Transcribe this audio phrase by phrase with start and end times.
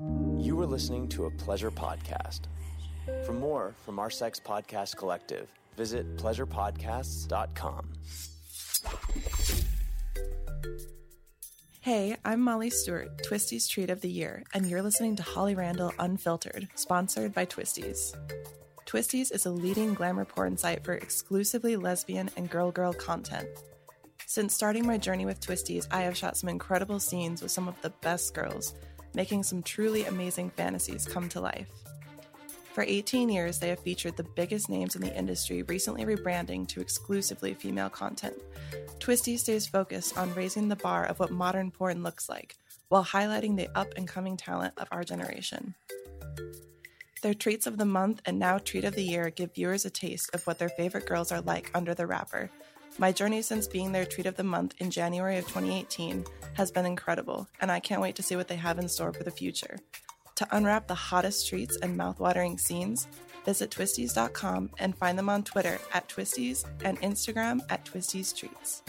[0.00, 2.42] You are listening to a pleasure podcast.
[3.26, 7.92] For more from our sex podcast collective, visit pleasurepodcasts.com.
[11.80, 15.92] Hey, I'm Molly Stewart, Twistys Treat of the Year, and you're listening to Holly Randall
[15.98, 18.14] Unfiltered, sponsored by Twistys.
[18.86, 23.48] Twistys is a leading glamour porn site for exclusively lesbian and girl girl content.
[24.26, 27.80] Since starting my journey with Twistys, I have shot some incredible scenes with some of
[27.82, 28.74] the best girls,
[29.14, 31.68] making some truly amazing fantasies come to life.
[32.72, 36.80] For 18 years, they have featured the biggest names in the industry, recently rebranding to
[36.80, 38.36] exclusively female content.
[39.00, 42.56] Twisty stays focused on raising the bar of what modern porn looks like,
[42.88, 45.74] while highlighting the up and coming talent of our generation.
[47.20, 50.30] Their treats of the month and now treat of the year give viewers a taste
[50.32, 52.48] of what their favorite girls are like under the wrapper.
[53.00, 56.84] My journey since being their treat of the month in January of 2018 has been
[56.84, 59.78] incredible, and I can't wait to see what they have in store for the future.
[60.34, 63.06] To unwrap the hottest treats and mouthwatering scenes,
[63.44, 68.82] visit twistys.com and find them on Twitter at twistys and Instagram at twistys treats.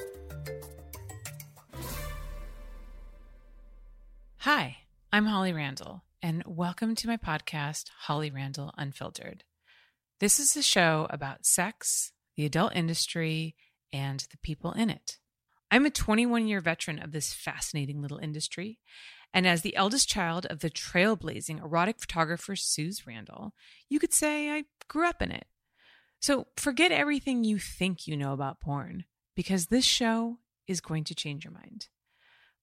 [4.37, 4.77] Hi,
[5.13, 9.43] I'm Holly Randall, and welcome to my podcast, Holly Randall Unfiltered.
[10.19, 13.55] This is a show about sex, the adult industry,
[13.91, 15.17] and the people in it.
[15.71, 18.79] I'm a 21 year veteran of this fascinating little industry,
[19.33, 23.53] and as the eldest child of the trailblazing erotic photographer Suze Randall,
[23.87, 25.45] you could say I grew up in it.
[26.19, 31.15] So forget everything you think you know about porn, because this show is going to
[31.15, 31.87] change your mind.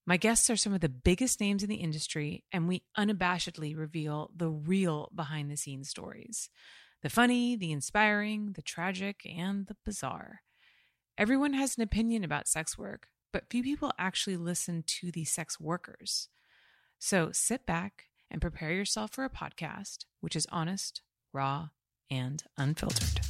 [0.04, 4.30] My guests are some of the biggest names in the industry, and we unabashedly reveal
[4.34, 6.48] the real behind the scenes stories
[7.02, 10.40] the funny, the inspiring, the tragic, and the bizarre.
[11.18, 15.58] Everyone has an opinion about sex work, but few people actually listen to the sex
[15.58, 16.28] workers.
[16.98, 21.00] So sit back and prepare yourself for a podcast which is honest,
[21.32, 21.68] raw,
[22.10, 23.20] and unfiltered.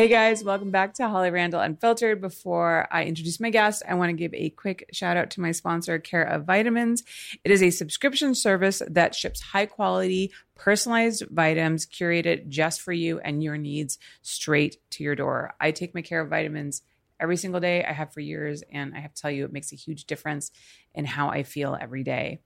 [0.00, 2.22] Hey guys, welcome back to Holly Randall Unfiltered.
[2.22, 5.52] Before I introduce my guest, I want to give a quick shout out to my
[5.52, 7.04] sponsor, Care of Vitamins.
[7.44, 13.18] It is a subscription service that ships high quality, personalized vitamins curated just for you
[13.18, 15.52] and your needs straight to your door.
[15.60, 16.80] I take my Care of Vitamins
[17.20, 17.84] every single day.
[17.84, 20.50] I have for years, and I have to tell you, it makes a huge difference
[20.94, 22.40] in how I feel every day.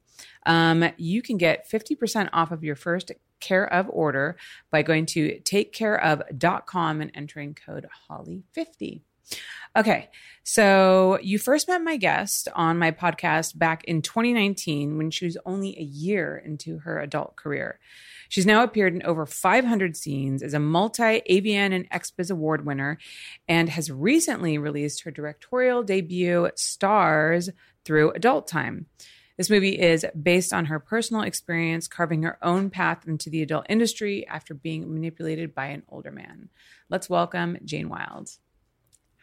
[0.45, 3.13] Um, you can get 50% off of your first
[3.45, 4.37] care of order
[4.71, 9.03] by going to takecareof.com and entering code Holly50.
[9.77, 10.09] Okay,
[10.45, 15.39] so you first met my guest on my podcast back in 2019 when she was
[15.45, 17.81] only a year into her adult career.
[18.29, 22.99] She's now appeared in over 500 scenes as a multi AVN and XBiz award winner
[23.49, 27.51] and has recently released her directorial debut, Stars,
[27.85, 28.87] through Adult Time.
[29.37, 33.67] This movie is based on her personal experience carving her own path into the adult
[33.69, 36.51] industry after being manipulated by an older man.
[36.89, 38.31] Let's welcome Jane Wilde.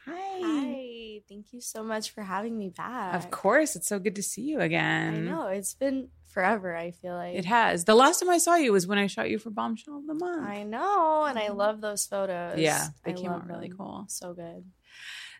[0.05, 0.13] Hi.
[0.41, 1.21] Hi.
[1.29, 3.15] Thank you so much for having me back.
[3.15, 3.77] Of course.
[3.77, 5.15] It's so good to see you again.
[5.15, 5.47] I know.
[5.47, 7.35] It's been forever, I feel like.
[7.35, 7.85] It has.
[7.85, 10.13] The last time I saw you was when I shot you for Bombshell of the
[10.13, 10.45] Month.
[10.45, 11.23] I know.
[11.23, 12.59] And I love those photos.
[12.59, 12.87] Yeah.
[13.05, 13.77] They I came out really them.
[13.77, 14.05] cool.
[14.09, 14.65] So good.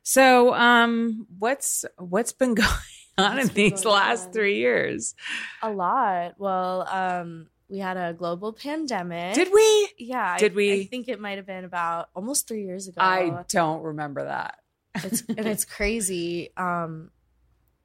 [0.04, 2.70] So, um, what's what's been going
[3.22, 4.34] on in these last on?
[4.34, 5.16] three years?
[5.62, 6.36] A lot.
[6.38, 9.34] Well, um, we had a global pandemic.
[9.36, 9.90] Did we?
[9.98, 10.34] Yeah.
[10.36, 10.82] I- Did we?
[10.82, 13.00] I think it might have been about almost three years ago.
[13.02, 14.60] I don't remember that.
[14.96, 17.12] it's and it's crazy um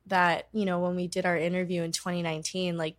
[0.07, 2.97] that you know when we did our interview in 2019 like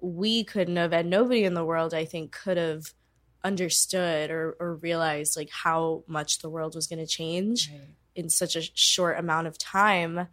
[0.00, 2.94] we couldn't have and nobody in the world i think could have
[3.42, 7.70] understood or, or realized like how much the world was going to change
[8.14, 10.28] in such a short amount of time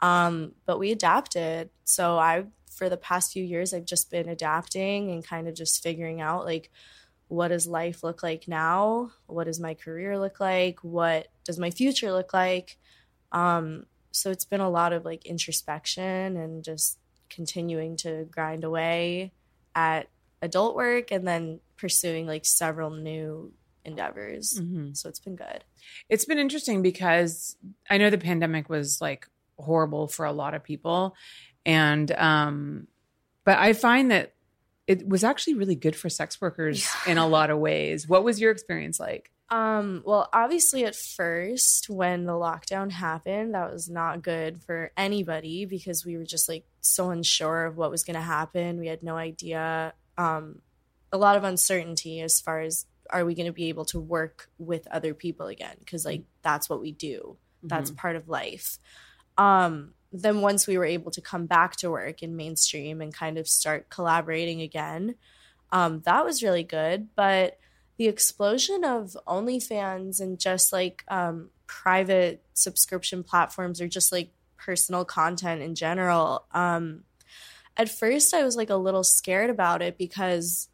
[0.00, 1.70] um but we adapted.
[1.84, 5.82] So i for the past few years i've just been adapting and kind of just
[5.82, 6.70] figuring out like
[7.26, 9.10] what does life look like now?
[9.26, 10.82] What does my career look like?
[10.82, 12.78] What does my future look like?
[13.32, 19.32] Um so it's been a lot of like introspection and just continuing to grind away
[19.74, 20.08] at
[20.40, 23.52] adult work and then pursuing like several new
[23.84, 24.58] endeavors.
[24.60, 24.96] Mhm.
[24.96, 25.64] so it's been good.
[26.08, 27.56] It's been interesting because
[27.90, 29.28] I know the pandemic was like
[29.58, 31.14] horrible for a lot of people.
[31.66, 32.86] And, um,
[33.44, 34.34] but I find that
[34.86, 38.08] it was actually really good for sex workers in a lot of ways.
[38.08, 39.30] What was your experience like?
[39.50, 45.64] Um, well, obviously at first when the lockdown happened, that was not good for anybody
[45.64, 48.78] because we were just like so unsure of what was going to happen.
[48.78, 50.60] We had no idea um
[51.12, 54.50] a lot of uncertainty as far as are we going to be able to work
[54.58, 58.78] with other people again because like that's what we do that's part of life
[59.38, 63.38] um then once we were able to come back to work in mainstream and kind
[63.38, 65.14] of start collaborating again
[65.72, 67.58] um that was really good but
[67.98, 75.04] the explosion of OnlyFans and just like um, private subscription platforms or just like personal
[75.04, 76.46] content in general.
[76.52, 77.02] Um,
[77.76, 80.68] at first, I was like a little scared about it because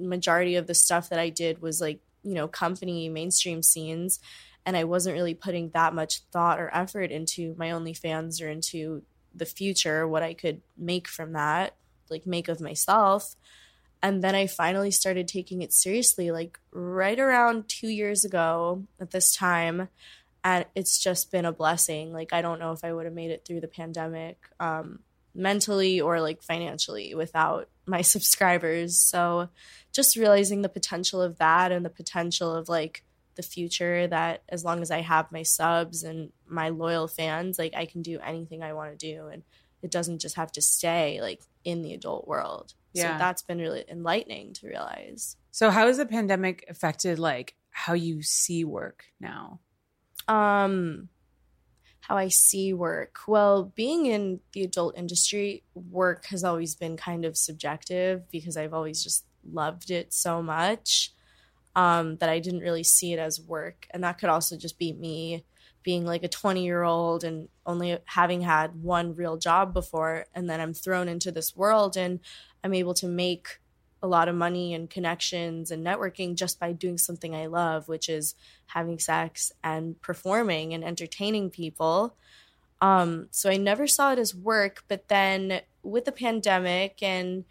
[0.00, 4.18] majority of the stuff that I did was like you know company mainstream scenes,
[4.64, 9.02] and I wasn't really putting that much thought or effort into my OnlyFans or into
[9.34, 11.74] the future, what I could make from that,
[12.10, 13.36] like make of myself
[14.02, 19.12] and then I finally started taking it seriously, like right around two years ago at
[19.12, 19.88] this time.
[20.42, 22.12] And it's just been a blessing.
[22.12, 24.98] Like, I don't know if I would have made it through the pandemic um,
[25.36, 28.98] mentally or like financially without my subscribers.
[28.98, 29.50] So,
[29.92, 33.04] just realizing the potential of that and the potential of like
[33.36, 37.74] the future that as long as I have my subs and my loyal fans, like
[37.74, 39.28] I can do anything I want to do.
[39.28, 39.42] And
[39.82, 42.74] it doesn't just have to stay like in the adult world.
[42.92, 43.14] Yeah.
[43.14, 45.36] So that's been really enlightening to realize.
[45.50, 49.60] So how has the pandemic affected like how you see work now?
[50.28, 51.08] Um
[52.00, 53.20] how I see work.
[53.28, 58.74] Well, being in the adult industry, work has always been kind of subjective because I've
[58.74, 61.12] always just loved it so much
[61.74, 63.86] um, that I didn't really see it as work.
[63.90, 65.44] And that could also just be me
[65.82, 70.26] being like a 20 year old and only having had one real job before.
[70.34, 72.20] And then I'm thrown into this world and
[72.62, 73.58] I'm able to make
[74.02, 78.08] a lot of money and connections and networking just by doing something I love, which
[78.08, 78.34] is
[78.66, 82.14] having sex and performing and entertaining people.
[82.80, 87.44] Um, so I never saw it as work, but then with the pandemic and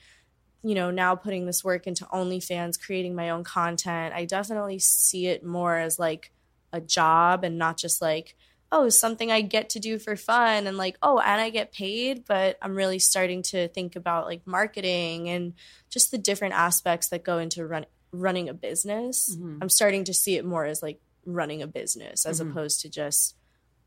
[0.64, 5.28] you know now putting this work into OnlyFans, creating my own content, I definitely see
[5.28, 6.32] it more as like
[6.74, 8.36] a job and not just like
[8.72, 12.24] oh, something I get to do for fun and like, oh, and I get paid,
[12.26, 15.54] but I'm really starting to think about like marketing and
[15.90, 19.36] just the different aspects that go into run- running a business.
[19.36, 19.58] Mm-hmm.
[19.62, 22.52] I'm starting to see it more as like running a business as mm-hmm.
[22.52, 23.36] opposed to just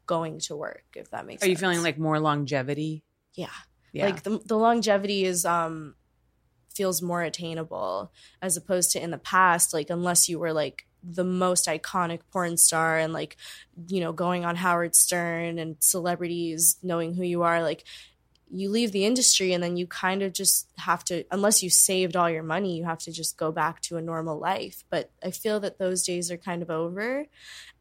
[0.06, 1.50] going to work, if that makes Are sense.
[1.50, 3.04] you feeling like more longevity?
[3.32, 3.48] Yeah.
[3.92, 4.04] yeah.
[4.04, 5.94] Like the, the longevity is, um,
[6.74, 8.12] feels more attainable
[8.42, 12.56] as opposed to in the past, like, unless you were like the most iconic porn
[12.56, 13.36] star and like
[13.88, 17.84] you know going on Howard Stern and celebrities knowing who you are like
[18.50, 22.16] you leave the industry and then you kind of just have to unless you saved
[22.16, 24.84] all your money you have to just go back to a normal life.
[24.90, 27.26] But i feel that those days are kind of over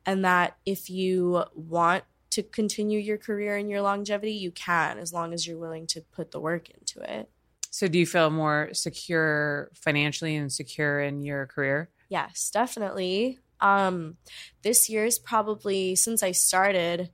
[0.06, 5.14] and that if you want to continue your career and your longevity you can as
[5.14, 7.30] long as you're willing to put the work into it
[7.74, 13.40] so do you feel more secure financially and secure in your career Yes, definitely.
[13.60, 14.18] Um,
[14.62, 17.10] this is probably since I started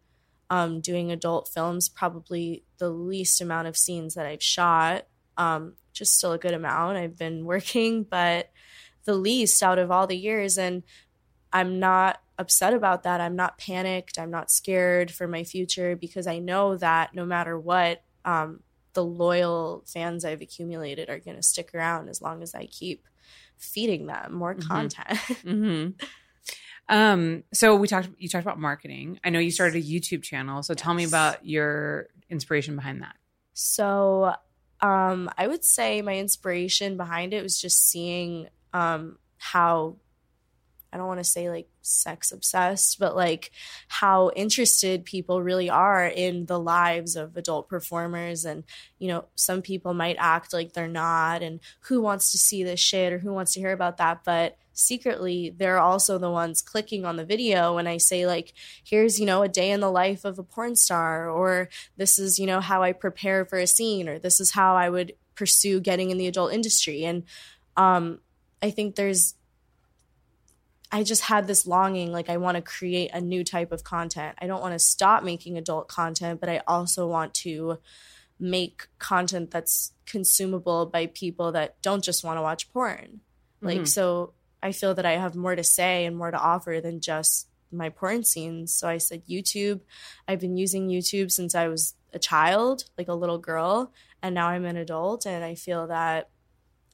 [0.49, 5.07] um, doing adult films, probably the least amount of scenes that I've shot.
[5.37, 6.97] Um, just still a good amount.
[6.97, 8.51] I've been working, but
[9.05, 10.83] the least out of all the years, and
[11.53, 13.21] I'm not upset about that.
[13.21, 14.19] I'm not panicked.
[14.19, 18.59] I'm not scared for my future because I know that no matter what, um,
[18.99, 23.07] the loyal fans I've accumulated are going to stick around as long as I keep
[23.57, 24.67] feeding them more mm-hmm.
[24.67, 25.07] content.
[25.09, 26.05] mm-hmm.
[26.89, 28.09] Um, so we talked.
[28.17, 29.21] You talked about marketing.
[29.23, 30.63] I know you started a YouTube channel.
[30.63, 30.81] So yes.
[30.81, 33.15] tell me about your inspiration behind that.
[33.53, 34.33] So,
[34.81, 39.95] um, I would say my inspiration behind it was just seeing um, how
[40.91, 43.51] I don't want to say like sex obsessed, but like
[43.87, 48.43] how interested people really are in the lives of adult performers.
[48.45, 48.63] And,
[48.97, 52.79] you know, some people might act like they're not, and who wants to see this
[52.79, 54.23] shit or who wants to hear about that.
[54.23, 58.53] But secretly, they're also the ones clicking on the video when I say, like,
[58.83, 62.39] here's, you know, a day in the life of a porn star, or this is,
[62.39, 65.79] you know, how I prepare for a scene, or this is how I would pursue
[65.81, 67.03] getting in the adult industry.
[67.03, 67.23] And,
[67.77, 68.21] um,
[68.61, 69.35] I think there's
[70.91, 74.37] I just had this longing like I want to create a new type of content.
[74.41, 77.77] I don't want to stop making adult content, but I also want to
[78.39, 83.21] make content that's consumable by people that don't just want to watch porn.
[83.61, 83.85] Like mm-hmm.
[83.85, 87.47] so I feel that I have more to say and more to offer than just
[87.71, 88.73] my porn scenes.
[88.73, 89.81] So I said YouTube.
[90.27, 93.91] I've been using YouTube since I was a child, like a little girl,
[94.21, 96.29] and now I'm an adult and I feel that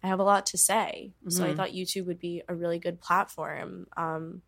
[0.06, 1.14] I have a lot to say.
[1.22, 1.30] Mm-hmm.
[1.32, 1.58] So I mm-hmm.
[1.58, 4.44] thought YouTube would be a really good platform um,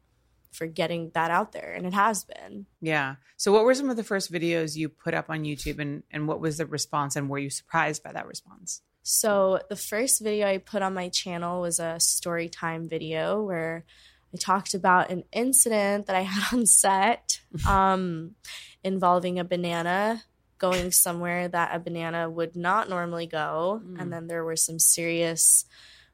[0.52, 2.68] for getting that out there, and it has been.
[2.80, 3.16] Yeah.
[3.38, 6.28] So what were some of the first videos you put up on YouTube, and and
[6.28, 8.82] what was the response, and were you surprised by that response?
[9.02, 13.86] So the first video I put on my channel was a story time video where
[14.34, 18.36] I talked about an incident that I had on set um,
[18.84, 20.24] involving a banana
[20.58, 23.82] going somewhere that a banana would not normally go.
[23.86, 24.02] Mm.
[24.02, 25.66] And then there were some serious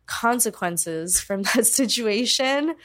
[0.06, 2.76] consequences from that situation.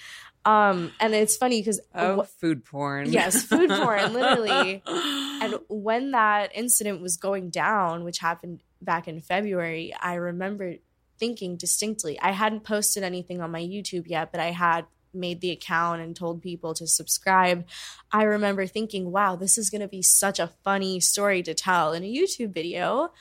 [0.44, 3.12] Um, and it's funny because Oh, food porn.
[3.12, 4.82] Yes, food porn, literally.
[4.86, 10.76] and when that incident was going down, which happened back in February, I remember
[11.18, 12.18] thinking distinctly.
[12.20, 16.14] I hadn't posted anything on my YouTube yet, but I had made the account and
[16.14, 17.66] told people to subscribe.
[18.12, 21.92] I remember thinking, wow, this is going to be such a funny story to tell
[21.92, 23.12] in a YouTube video.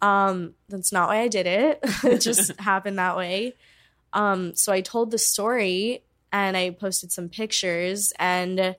[0.00, 1.80] Um, that's not why I did it.
[2.04, 3.54] it just happened that way.
[4.12, 8.76] Um, so I told the story and I posted some pictures and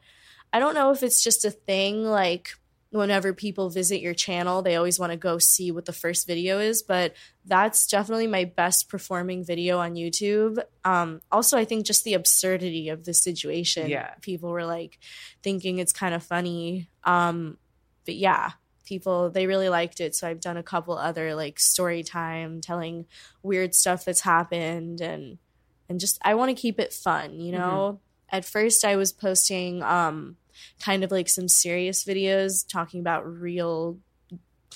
[0.52, 2.52] I don't know if it's just a thing like
[2.94, 6.60] whenever people visit your channel, they always want to go see what the first video
[6.60, 7.14] is, but
[7.46, 10.64] that's definitely my best performing video on YouTube.
[10.86, 13.90] Um, also, I think just the absurdity of the situation.
[13.90, 14.14] Yeah.
[14.22, 15.00] People were like
[15.42, 16.88] thinking it's kind of funny.
[17.04, 17.58] Um,
[18.06, 18.52] but yeah,
[18.86, 20.16] people, they really liked it.
[20.16, 23.08] So I've done a couple other like story time telling
[23.42, 25.40] weird stuff that's happened and,
[25.90, 28.00] and just, I want to keep it fun, you know?
[28.30, 30.38] At first, I was posting, um,
[30.82, 33.98] kind of like some serious videos talking about real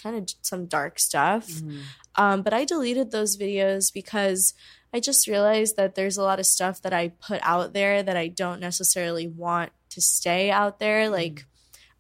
[0.01, 1.47] kind of some dark stuff.
[1.47, 1.81] Mhm.
[2.15, 4.53] um, but i deleted those videos because
[4.93, 8.15] i just realized that there's a lot of stuff that i put out there that
[8.17, 11.09] i don't necessarily want to stay out there.
[11.09, 11.45] Like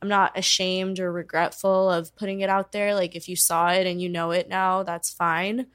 [0.01, 2.93] i'm not ashamed or regretful of putting it out there.
[2.93, 5.65] Like if you saw it and you know it now that's fine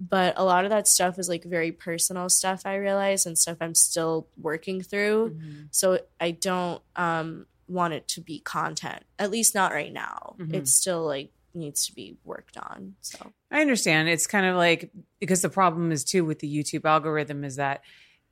[0.00, 3.56] but a lot of that stuff is like very personal stuff i realize and stuff
[3.60, 5.68] i'm still working through Mhm.
[5.70, 10.54] so i don't um want it to be content at least not right now Mhm.
[10.54, 14.10] it's still like needs to be worked on so I understand.
[14.10, 14.90] It's kind of like
[15.20, 17.80] because the problem is too with the YouTube algorithm is that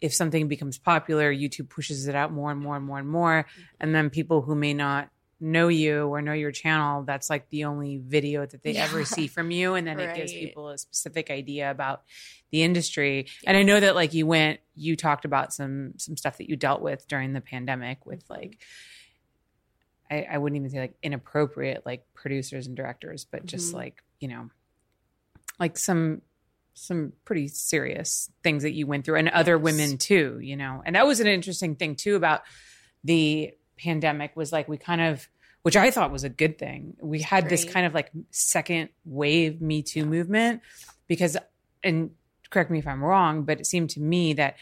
[0.02, 3.46] if something becomes popular, YouTube pushes it out more and more and more and more.
[3.80, 5.08] And then people who may not
[5.38, 9.26] know you or know your channel, that's like the only video that they ever see
[9.26, 9.74] from you.
[9.74, 12.02] And then it gives people a specific idea about
[12.50, 13.26] the industry.
[13.46, 16.56] And I know that like you went, you talked about some some stuff that you
[16.56, 18.32] dealt with during the pandemic with Mm-hmm.
[18.40, 18.58] like
[20.10, 23.76] I, I wouldn't even say like inappropriate like producers and directors, but just Mhm.
[23.76, 24.50] like, you know,
[25.58, 26.22] like some
[26.74, 29.62] some pretty serious things that you went through and other Yes.
[29.64, 32.42] women too you know and that was an interesting thing too about
[33.02, 35.28] the pandemic was like we kind of
[35.62, 39.60] which i thought was a good thing we had this kind of like second wave
[39.60, 40.60] me too movement
[41.08, 41.36] because
[41.82, 42.10] and
[42.50, 44.56] correct me if i'm wrong but it seemed to me that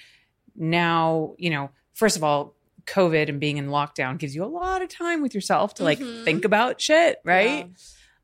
[0.56, 2.54] now you know first of all
[2.86, 5.98] covid and being in lockdown gives you a lot of time with yourself to like
[5.98, 6.24] Mhm.
[6.24, 7.74] think about shit right Yeah.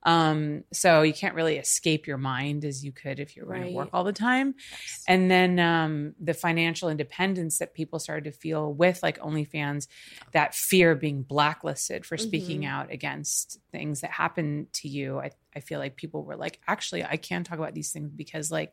[0.05, 3.69] Um, so you can't really escape your mind as you could if you were going
[3.69, 4.55] to work all the time.
[4.59, 5.05] Yes.
[5.07, 9.89] And then um, the financial independence that people started to feel with like OnlyFans,
[10.33, 12.69] that fear of being blacklisted for speaking Mhm.
[12.69, 15.19] out against things that happen to you.
[15.19, 18.51] I, I feel like people were like, actually, I can talk about these things because
[18.51, 18.73] like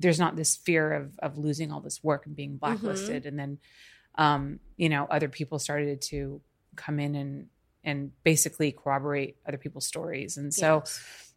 [0.00, 3.26] there's not this fear of of losing all this work and being blacklisted.
[3.26, 3.58] And then
[4.14, 6.40] um, you know, other people started to
[6.74, 7.46] come in and
[7.84, 10.36] and basically corroborate other people's stories.
[10.36, 11.32] And so Yes.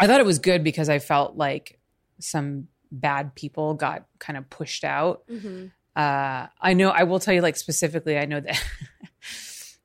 [0.00, 1.78] I thought it was good because I felt like
[2.18, 5.26] some bad people got kind of pushed out.
[5.28, 5.70] Mhm.
[5.94, 8.62] Uh, I know, I will tell you, like, specifically, I know that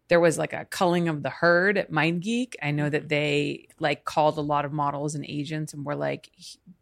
[0.10, 2.54] there was like a culling of the herd at MindGeek.
[2.62, 6.32] I know that they like called a lot of models and agents and were like,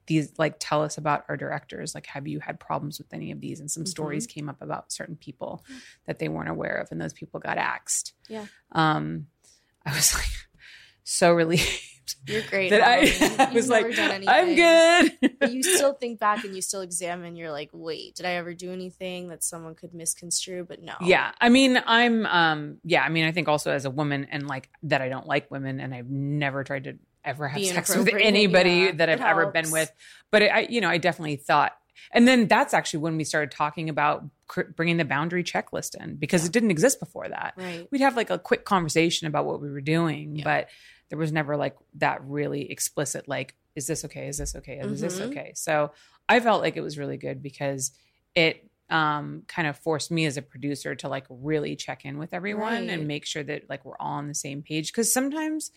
[0.08, 1.96] these, like, tell us about our directors.
[1.96, 3.60] Like, have you had problems with any of these?
[3.60, 3.88] And some Mhm.
[3.88, 5.66] stories came up about certain people
[6.06, 8.14] that they weren't aware of, and those people got axed.
[8.30, 8.46] Yeah.
[8.74, 9.26] Um,
[9.84, 10.28] I was like
[11.04, 11.72] so relieved
[12.28, 12.70] You're great.
[12.70, 15.38] that I, I was like, I'm good.
[15.40, 17.36] but you still think back and you still examine.
[17.36, 20.66] You're like, wait, did I ever do anything that someone could misconstrue?
[20.66, 20.94] But no.
[21.02, 21.32] yeah.
[21.40, 23.04] I mean, I'm, um, yeah.
[23.04, 25.80] I mean, I think also as a woman and like that, I don't like women,
[25.80, 28.92] and I've never tried to ever have Be sex with anybody yeah.
[28.94, 29.92] that I've ever been with.
[30.32, 31.74] But it, I, you know, I definitely thought.
[32.12, 36.16] And then that's actually when we started talking about cr- bringing the boundary checklist in
[36.18, 37.54] because it didn't exist before that.
[37.58, 37.88] Right.
[37.92, 40.44] we'd have like a quick conversation about what we were doing, Yeah.
[40.44, 40.70] but
[41.10, 44.28] there was never like that really explicit, like, is this okay?
[44.28, 44.80] Is this okay?
[44.80, 45.26] Is this Mhm.
[45.28, 45.52] okay?
[45.56, 45.92] So
[46.30, 47.92] I felt like it was really good because
[48.34, 52.34] it um kind of forced me as a producer to like really check in with
[52.34, 52.90] everyone Right.
[52.92, 55.72] and make sure that like we're all on the same page because sometimes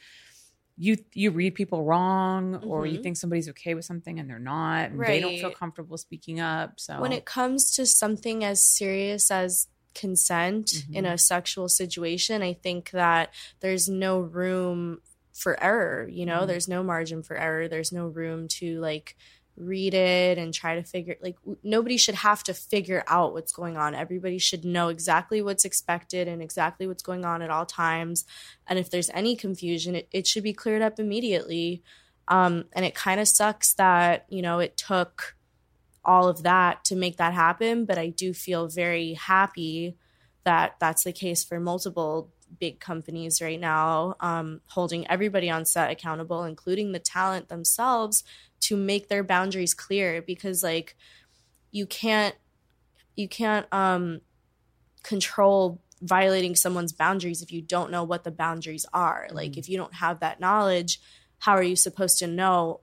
[0.76, 3.02] you you read people wrong or you Mhm.
[3.02, 6.78] think somebody's okay with something and they're not and they don't feel comfortable speaking up
[6.78, 11.14] so When it comes to something as serious as consent in Mhm.
[11.14, 15.00] a sexual situation, I think that there's no room
[15.38, 16.40] for error you know?
[16.42, 16.46] Mhm.
[16.48, 17.68] there's no margin for error.
[17.68, 19.16] There's no room to like
[19.56, 23.52] read it and try to figure like w- nobody should have to figure out what's
[23.52, 23.94] going on.
[23.94, 28.24] Everybody should know exactly what's expected and exactly what's going on at all times.
[28.68, 31.82] And if there's any confusion it, it should be cleared up immediately.
[32.28, 35.34] Um, and it kind of sucks that you know it took
[36.04, 39.96] all of that to make that happen but i do feel very happy
[40.44, 45.90] that that's the case for multiple big companies right now um, holding everybody on set
[45.90, 48.24] accountable including the talent themselves
[48.60, 50.22] to make their boundaries clear.
[50.22, 50.96] Because like
[51.70, 52.34] you can't
[53.16, 54.20] you can't um
[55.02, 59.28] control violating someone's boundaries if you don't know what the boundaries are.
[59.30, 59.58] Like Mhm.
[59.58, 61.00] if you don't have that knowledge
[61.40, 62.80] how are you supposed to know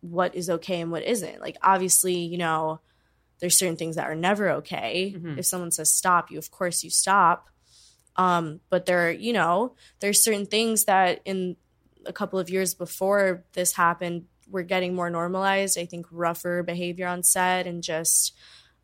[0.00, 1.40] what is okay and what isn't?
[1.40, 2.80] Like obviously you know
[3.40, 5.14] there's certain things that are never okay.
[5.16, 5.38] Mhm.
[5.38, 7.48] if someone says stop you of course you stop
[8.16, 11.56] um but there are you know there's certain things that in
[12.06, 17.06] a couple of years before this happened were getting more normalized i think rougher behavior
[17.06, 18.34] on set and just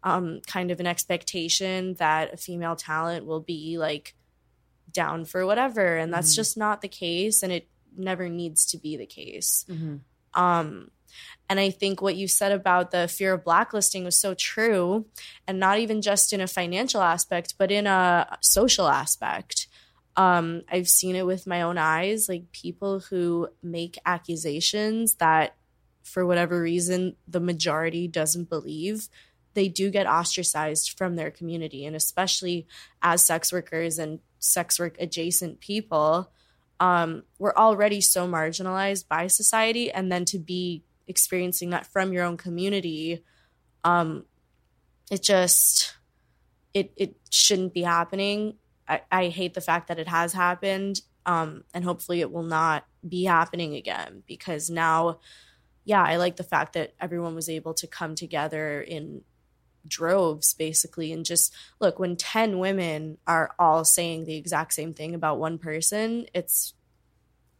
[0.03, 4.15] um kind of an expectation that a female talent will be like
[4.93, 6.37] down for whatever and that's Mhm.
[6.37, 10.01] just not the case and it never needs to be the case Mhm.
[10.35, 10.91] um
[11.49, 15.07] and i think what you said about the fear of blacklisting was so true
[15.47, 19.67] and not even just in a financial aspect but in a social aspect.
[20.17, 25.55] Um i've seen it with my own eyes like people who make accusations that
[26.03, 29.09] for whatever reason the majority doesn't believe
[29.55, 32.67] they do get ostracized from their community and especially
[33.03, 36.31] as sex workers and sex work adjacent people
[36.81, 42.25] um, we're already so marginalized by society and then to be experiencing that from your
[42.25, 43.25] own community
[43.85, 44.25] um,
[45.11, 45.97] it just
[46.75, 48.55] it it shouldn't be happening
[48.87, 52.85] I, I hate the fact that it has happened um, and hopefully it will not
[53.07, 55.19] be happening again because now
[55.85, 59.23] yeah i like the fact that everyone was able to come together in
[59.87, 65.15] droves basically and just look when 10 women are all saying the exact same thing
[65.15, 66.75] about one person it's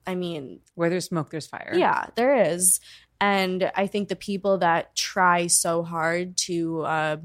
[0.07, 1.73] i mean Where there's smoke, there's fire.
[1.75, 2.81] yeah there is
[3.21, 7.17] and i think the people that try so hard to uh,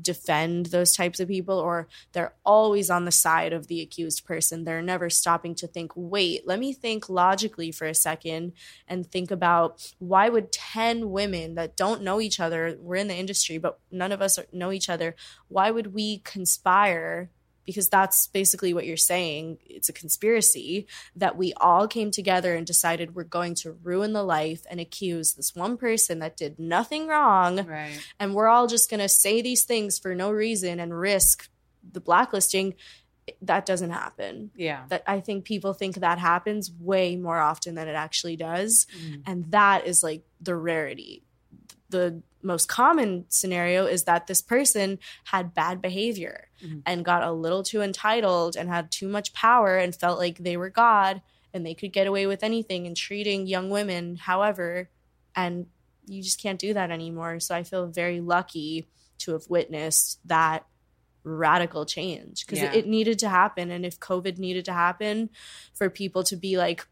[0.00, 4.64] defend those types of people or they're always on the side of the accused person
[4.64, 8.52] they're never stopping to think wait let me think logically for a second
[8.86, 13.14] and think about why would 10 women that don't know each other we're in the
[13.16, 15.14] industry but none of us know each other
[15.48, 17.30] why would we conspire
[17.66, 22.66] because that's basically what you're saying it's a conspiracy that we all came together and
[22.66, 27.06] decided we're going to ruin the life and accuse this one person that did nothing
[27.08, 27.98] wrong Right.
[28.18, 31.48] and we're all just going to say these things for no reason and risk
[31.92, 32.74] the blacklisting
[33.42, 34.84] that doesn't happen Yeah.
[34.88, 39.22] that i think people think that happens way more often than it actually does Mhm.
[39.26, 41.24] and that is like the rarity
[41.90, 46.82] the most common scenario is that this person had bad behavior Mhm.
[46.86, 50.56] and got a little too entitled and had too much power and felt like they
[50.56, 51.20] were god
[51.52, 54.88] and they could get away with anything and treating young women however
[55.34, 55.66] and
[56.06, 60.64] you just can't do that anymore so i feel very lucky to have witnessed that
[61.24, 62.70] radical change because Yeah.
[62.72, 65.30] it, it needed to happen and if covid needed to happen
[65.74, 66.86] for people to be like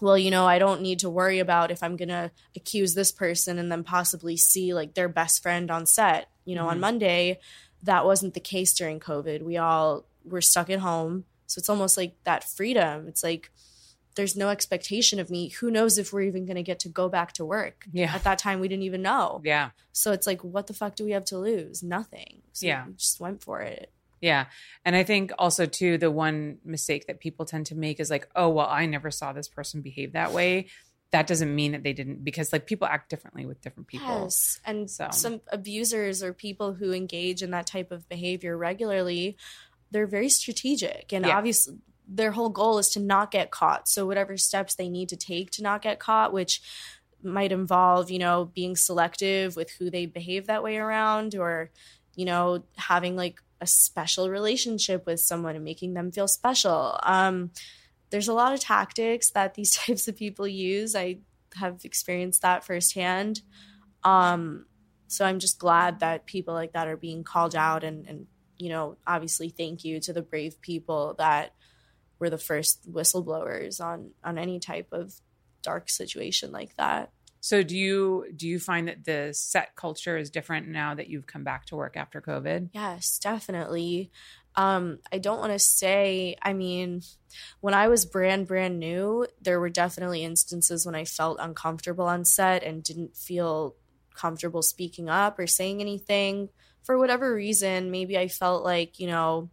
[0.00, 3.12] well, you know, I don't need to worry about if I'm going to accuse this
[3.12, 6.28] person and then possibly see like their best friend on set.
[6.44, 6.80] You know, on Mhm.
[6.80, 7.40] Monday,
[7.82, 9.42] that wasn't the case during COVID.
[9.42, 11.24] We all were stuck at home.
[11.46, 13.06] So it's almost like that freedom.
[13.08, 13.50] It's like
[14.16, 15.48] there's no expectation of me.
[15.48, 17.86] Who knows if we're even going to get to go back to work?
[17.92, 18.14] Yeah.
[18.14, 19.40] At that time, we didn't even know.
[19.44, 19.70] Yeah.
[19.92, 21.82] So it's like, what the fuck do we have to lose?
[21.82, 22.42] Nothing.
[22.52, 22.86] So Yeah.
[22.86, 23.90] we just went for it.
[24.24, 24.46] Yeah.
[24.86, 28.26] And I think also too the one mistake that people tend to make is like,
[28.34, 30.68] oh, well, I never saw this person behave that way.
[31.10, 34.22] That doesn't mean that they didn't because like people act differently with different people.
[34.22, 34.60] Yes.
[34.64, 39.36] And So- some abusers or people who engage in that type of behavior regularly,
[39.90, 41.12] they're very strategic.
[41.12, 41.36] And Yeah.
[41.36, 41.76] obviously,
[42.08, 43.88] their whole goal is to not get caught.
[43.90, 46.62] So, whatever steps they need to take to not get caught, which
[47.22, 51.70] might involve, you know, being selective with who they behave that way around or,
[52.16, 56.98] you know, having like a special relationship with someone and making them feel special.
[57.02, 57.50] Um,
[58.10, 60.94] there's a lot of tactics that these types of people use.
[60.94, 61.18] I
[61.56, 63.42] have experienced that firsthand.
[64.02, 64.66] Um,
[65.06, 68.26] so I'm just glad that people like that are being called out and, and,
[68.58, 71.54] you know, obviously thank you to the brave people that
[72.18, 75.14] were the first whistleblowers on, on any type of
[75.62, 77.10] dark situation like that.
[77.44, 81.26] So do you do you find that the set culture is different now that you've
[81.26, 82.70] come back to work after COVID?
[82.72, 84.10] Yes, definitely.
[84.56, 87.02] Um, I don't want to say, I mean,
[87.60, 92.24] when I was brand, brand new, there were definitely instances when I felt uncomfortable on
[92.24, 93.74] set and didn't feel
[94.14, 96.48] comfortable speaking up or saying anything
[96.82, 97.90] for whatever reason.
[97.90, 99.50] Maybe I felt like, you know,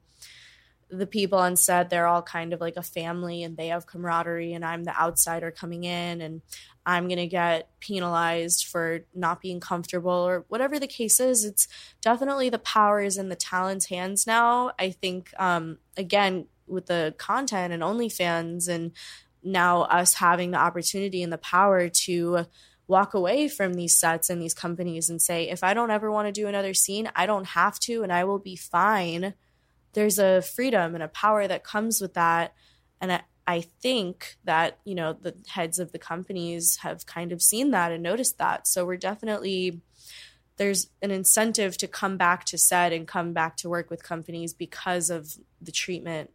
[0.92, 4.54] the people on set, they're all kind of like a family and they have camaraderie,
[4.54, 6.22] and I'm the outsider coming in.
[6.22, 6.42] And
[6.86, 11.46] I'm going to get penalized for not being comfortable or whatever the case is.
[11.46, 11.68] It's
[12.02, 14.72] definitely the power is in the talent's hands now.
[14.80, 18.92] I think, um, again, with the content and OnlyFans, and
[19.44, 22.46] now us having the opportunity and the power to
[22.88, 26.28] walk away from these sets and these companies and say, if I don't ever want
[26.28, 29.34] to do another scene, I don't have to and I will be fine.
[29.94, 32.54] There's a freedom and a power that comes with that.
[33.00, 37.42] And I, I think that, you know, the heads of the companies have kind of
[37.42, 38.68] seen that and noticed that.
[38.68, 39.82] So we're definitely
[40.58, 44.54] there's an incentive to come back to set and come back to work with companies
[44.54, 46.30] because of the treatment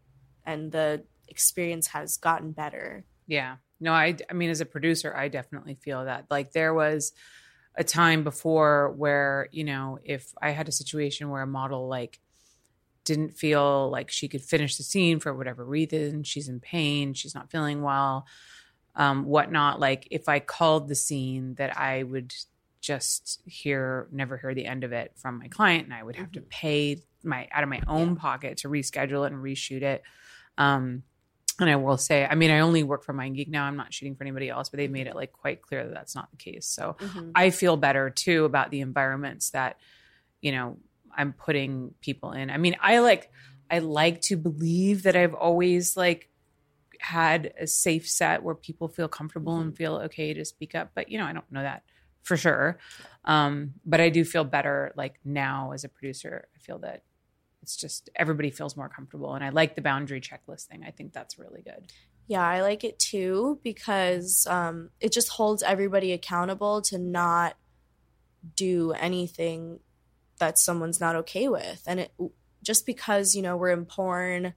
[0.44, 3.04] and the experience has gotten better.
[3.26, 3.56] Yeah.
[3.78, 6.26] No, I I mean as a producer, I definitely feel that.
[6.30, 7.12] Like there was
[7.76, 12.18] a time before where, you know, if I had a situation where a model like
[13.06, 16.24] didn't feel like she could finish the scene for whatever reason.
[16.24, 17.14] She's in pain.
[17.14, 18.26] She's not feeling well,
[18.94, 19.80] um, whatnot.
[19.80, 22.34] Like if I called the scene, that I would
[22.82, 26.26] just hear, never hear the end of it from my client, and I would have
[26.26, 26.42] mm-hmm.
[26.42, 28.20] to pay my out of my own yeah.
[28.20, 30.02] pocket to reschedule it and reshoot it.
[30.58, 31.02] Um,
[31.58, 33.64] and I will say, I mean, I only work for MindGeek now.
[33.64, 36.14] I'm not shooting for anybody else, but they made it like quite clear that that's
[36.14, 36.66] not the case.
[36.66, 37.30] So mm-hmm.
[37.34, 39.78] I feel better too about the environments that,
[40.42, 40.76] you know,
[41.16, 42.50] I'm putting people in.
[42.50, 43.30] I mean, I like
[43.70, 46.28] I like to believe that I've always like
[47.00, 49.76] had a safe set where people feel comfortable and mm-hmm.
[49.76, 51.82] feel okay to speak up, but you know, I don't know that
[52.22, 52.78] for sure.
[53.24, 56.48] Um, but I do feel better like now as a producer.
[56.54, 57.02] I feel that
[57.62, 60.84] it's just everybody feels more comfortable and I like the boundary checklist thing.
[60.86, 61.92] I think that's really good.
[62.28, 67.56] Yeah, I like it too because um, it just holds everybody accountable to not
[68.54, 69.80] do anything
[70.38, 71.82] that someone's not okay with.
[71.86, 72.12] And it
[72.66, 74.52] just because you know we're in porn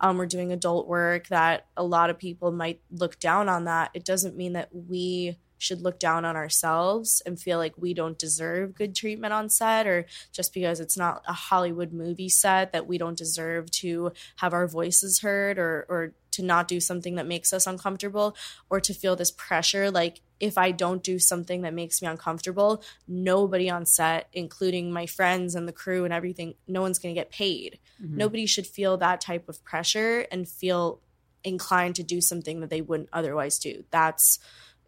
[0.00, 3.90] um, we're doing adult work that a lot of people might look down on that
[3.94, 8.18] it doesn't mean that we should look down on ourselves and feel like we don't
[8.18, 12.86] deserve good treatment on set or just because it's not a hollywood movie set that
[12.86, 17.26] we don't deserve to have our voices heard or or to not do something that
[17.26, 18.36] makes us uncomfortable
[18.70, 22.82] or to feel this pressure like if I don't do something that makes me uncomfortable,
[23.06, 27.20] nobody on set, including my friends and the crew and everything, no one's going to
[27.20, 27.78] get paid.
[28.02, 28.16] Mm-hmm.
[28.16, 31.00] Nobody should feel that type of pressure and feel
[31.44, 33.84] inclined to do something that they wouldn't otherwise do.
[33.90, 34.38] That's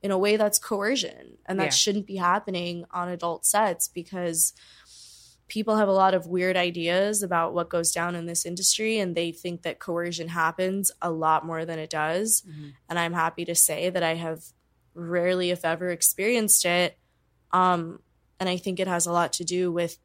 [0.03, 1.71] in a way that's coercion and that yeah.
[1.71, 4.55] shouldn't be happening on adult sets because
[5.49, 9.15] people have a lot of weird ideas about what goes down in this industry and
[9.15, 12.69] they think that coercion happens a lot more than it does mm-hmm.
[12.89, 14.45] and i'm happy to say that i have
[15.09, 16.97] rarely if ever experienced it
[17.53, 18.01] um,
[18.39, 19.99] and i think it has a lot to do with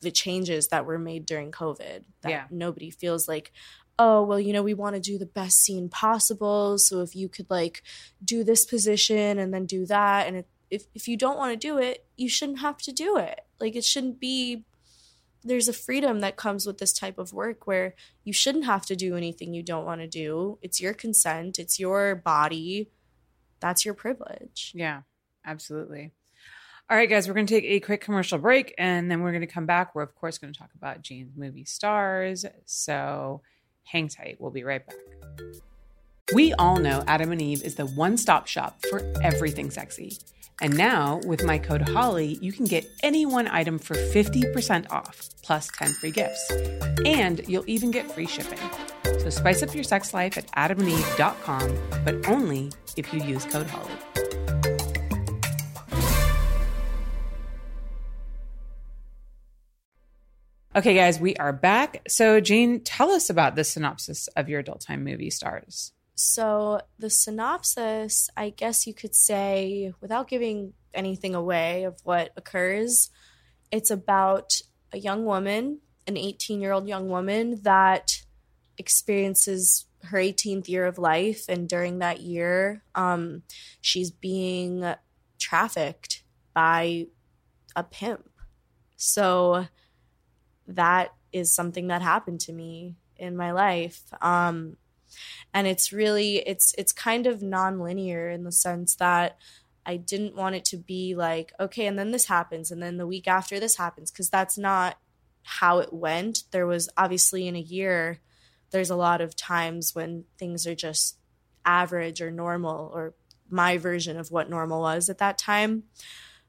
[0.00, 2.44] the changes that were made during covid that yeah.
[2.50, 3.52] nobody feels like
[3.98, 7.28] oh well you know we want to do the best scene possible so if you
[7.28, 7.82] could like
[8.24, 11.56] do this position and then do that and it, if, if you don't want to
[11.56, 14.64] do it you shouldn't have to do it like it shouldn't be
[15.44, 17.94] there's a freedom that comes with this type of work where
[18.24, 20.58] you shouldn't have to do anything you don't want to do.
[20.62, 22.88] It's your consent, it's your body.
[23.64, 24.72] That's your privilege.
[24.74, 25.00] Yeah,
[25.46, 26.12] absolutely.
[26.90, 29.40] All right, guys, we're going to take a quick commercial break and then we're going
[29.40, 29.94] to come back.
[29.94, 32.44] We're, of course, going to talk about Jane's movie stars.
[32.66, 33.40] So
[33.84, 34.36] hang tight.
[34.38, 34.96] We'll be right back.
[36.34, 40.18] We all know Adam and Eve is the one stop shop for everything sexy.
[40.60, 45.30] And now, with my code HOLLY, you can get any one item for 50% off,
[45.42, 46.50] plus 10 free gifts.
[47.06, 48.58] And you'll even get free shipping.
[49.04, 54.24] So spice up your sex life at adamandeve.com, but only if you use code HOLLY.
[60.76, 62.02] Okay, guys, we are back.
[62.08, 65.92] So, Jane, tell us about the synopsis of your adult time movie stars.
[66.16, 73.10] So, the synopsis, I guess you could say, without giving anything away of what occurs,
[73.70, 74.60] it's about
[74.92, 78.22] a young woman, an 18 year old young woman that
[78.78, 81.46] experiences her 18th year of life.
[81.48, 83.42] And during that year, um,
[83.80, 84.94] she's being
[85.38, 86.22] trafficked
[86.54, 87.06] by
[87.74, 88.28] a pimp.
[88.96, 89.66] So,
[90.66, 94.02] that is something that happened to me in my life.
[94.22, 94.76] Um,
[95.52, 99.38] and it's really it's it's kind of nonlinear in the sense that
[99.86, 103.06] I didn't want it to be like, okay, and then this happens, and then the
[103.06, 104.98] week after this happens, because that's not
[105.42, 106.44] how it went.
[106.52, 108.20] There was obviously in a year,
[108.74, 111.16] there's a lot of times when things are just
[111.64, 113.14] average or normal, or
[113.48, 115.84] my version of what normal was at that time.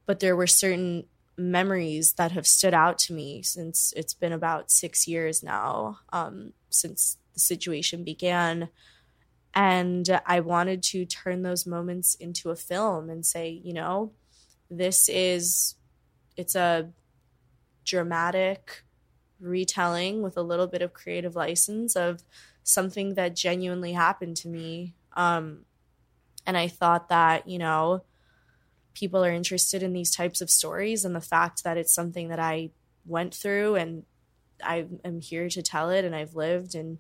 [0.06, 1.06] But there were certain
[1.38, 6.54] memories that have stood out to me since it's been about six years now um,
[6.70, 8.70] since the situation began
[9.56, 14.12] and I wanted to turn those moments into a film and say, you know,
[14.70, 15.76] this is,
[16.36, 16.90] it's a
[17.86, 18.84] dramatic
[19.45, 22.23] retelling with a little bit of creative license of
[22.63, 24.95] something that genuinely happened to me.
[25.13, 25.65] Um,
[26.45, 28.03] and I thought that, you know,
[28.93, 32.39] people are interested in these types of stories and the fact that it's something that
[32.39, 32.71] I
[33.05, 34.03] went through and
[34.63, 36.97] I am here to tell it and I've lived and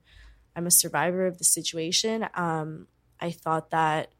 [0.55, 2.27] I'm a survivor of the situation.
[2.33, 2.87] Um,
[3.19, 4.11] I thought that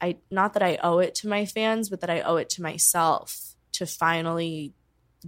[0.00, 2.62] I not that I owe it to my fans, but that I owe it to
[2.62, 4.74] myself to finally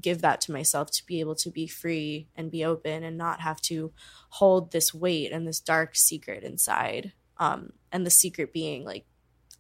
[0.01, 3.41] give that to myself to be able to be free and be open and not
[3.41, 3.93] have to
[4.31, 7.13] hold this weight and this dark secret inside.
[7.39, 9.07] Um, and the secret being like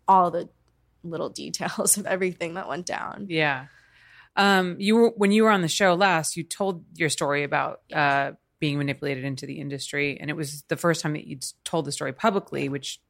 [0.06, 0.48] all the
[1.02, 3.26] little details of everything that went down.
[3.28, 3.66] Yeah.
[4.36, 7.80] Um, you were when you were on the show last, you told your story about
[7.92, 10.18] uh, being manipulated into the industry.
[10.20, 13.00] And it was the first time that you'd told the story publicly, which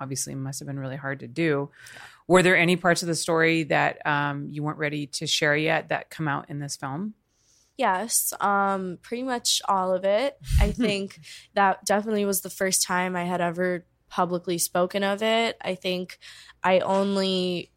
[0.00, 1.70] obviously must have been really hard to do.
[2.30, 5.88] Were there any parts of the story that um, you weren't ready to share yet
[5.88, 7.14] that come out in this film?
[7.76, 10.38] Yes, um, pretty much all of it.
[10.60, 11.18] I think
[11.54, 15.56] that definitely was the first time I had ever publicly spoken of it.
[15.60, 16.20] I think
[16.62, 17.72] I only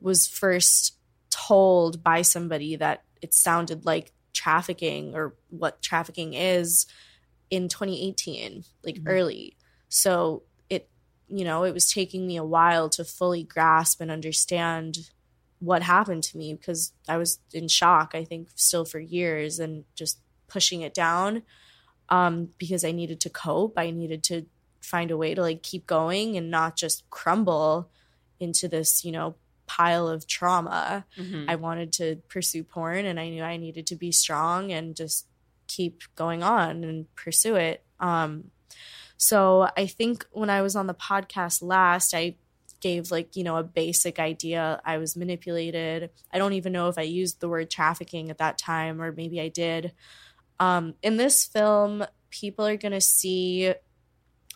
[0.00, 0.96] was first
[1.28, 6.86] told by somebody that it sounded like trafficking or what trafficking is
[7.50, 9.08] in 2018, like mm-hmm.
[9.08, 9.56] early.
[9.90, 10.44] So
[11.32, 15.10] you know, it was taking me a while to fully grasp and understand
[15.60, 19.84] what happened to me because I was in shock, I think, still for years and
[19.94, 20.18] just
[20.48, 21.42] pushing it down
[22.08, 23.74] um, because I needed to cope.
[23.78, 24.46] I needed to
[24.80, 27.88] find a way to like keep going and not just crumble
[28.38, 31.06] into this, you know, pile of trauma.
[31.16, 31.48] Mm-hmm.
[31.48, 35.26] I wanted to pursue porn and I knew I needed to be strong and just
[35.68, 37.84] keep going on and pursue it.
[38.00, 38.50] Um,
[39.22, 42.34] so I think when I was on the podcast last, I
[42.80, 44.80] gave like, you know, a basic idea.
[44.84, 46.10] I was manipulated.
[46.32, 49.40] I don't even know if I used the word trafficking at that time or maybe
[49.40, 49.92] I did.
[50.58, 53.72] Um, in this film, people are going to see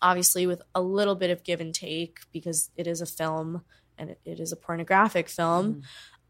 [0.03, 3.63] obviously with a little bit of give and take because it is a film
[3.97, 5.85] and it, is a pornographic film,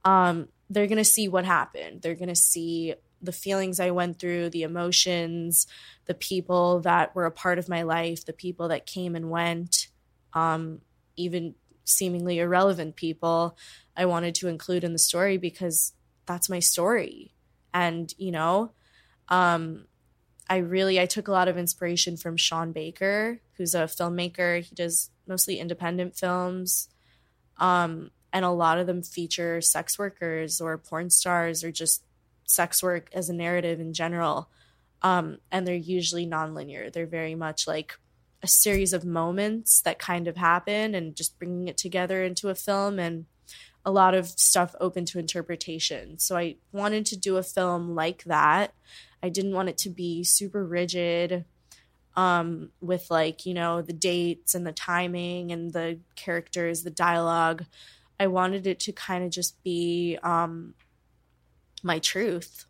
[0.04, 0.10] mm.
[0.10, 2.02] um, they're going to see what happened.
[2.02, 2.96] They're going to see
[3.26, 5.66] the feelings I went through, the emotions,
[6.06, 9.88] the people that were a part of my life, the people that came and went,
[10.32, 10.80] um,
[11.16, 13.56] even seemingly irrelevant people
[13.96, 15.92] I wanted to include in the story because
[16.26, 17.32] that's my story.
[17.72, 18.72] And, you know,
[19.28, 19.86] um,
[20.48, 24.62] I really I took a lot of inspiration from Sean Baker, who's a filmmaker.
[24.62, 26.88] He does mostly independent films.
[27.58, 32.02] Um, and a lot of them feature sex workers or porn stars or just
[32.46, 34.48] sex work as a narrative in general.
[35.02, 36.92] Um, and they're usually nonlinear.
[36.92, 37.98] They're very much like
[38.42, 42.54] a series of moments that kind of happen and just bringing it together into a
[42.54, 43.26] film and
[43.84, 46.18] a lot of stuff open to interpretation.
[46.18, 48.72] So I wanted to do a film like that.
[49.22, 51.44] I didn't want it to be super rigid
[52.16, 57.64] um, with like you know the dates and the timing and the characters, the dialogue.
[58.18, 60.74] I wanted it to kind of just be um,
[61.82, 62.66] my truth.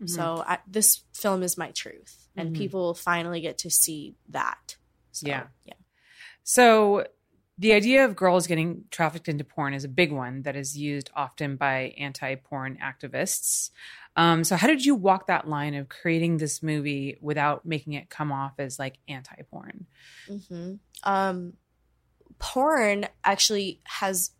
[0.00, 0.06] Mm-hmm.
[0.06, 2.58] So I, this film is my truth, and mm-hmm.
[2.60, 4.76] people will finally get to see that.
[5.12, 5.74] So, yeah, yeah.
[6.42, 7.06] So
[7.56, 11.10] the idea of girls getting trafficked into porn is a big one that is used
[11.14, 13.70] often by anti-porn activists.
[14.16, 18.10] Um, so how did you walk that line of creating this movie without making it
[18.10, 19.86] come off as like anti-porn?
[20.28, 20.74] Mm-hmm.
[21.04, 21.52] Um,
[22.38, 24.32] porn actually has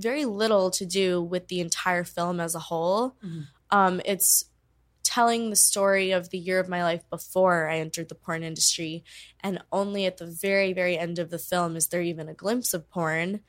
[0.00, 3.16] very little to do with the entire film as a whole.
[3.24, 3.40] Mm-hmm.
[3.70, 4.46] Um, it's
[5.02, 9.04] telling the story of the year of my life before I entered the porn industry,
[9.40, 12.74] and only at the very, very end of the film is there even a glimpse
[12.74, 13.40] of porn.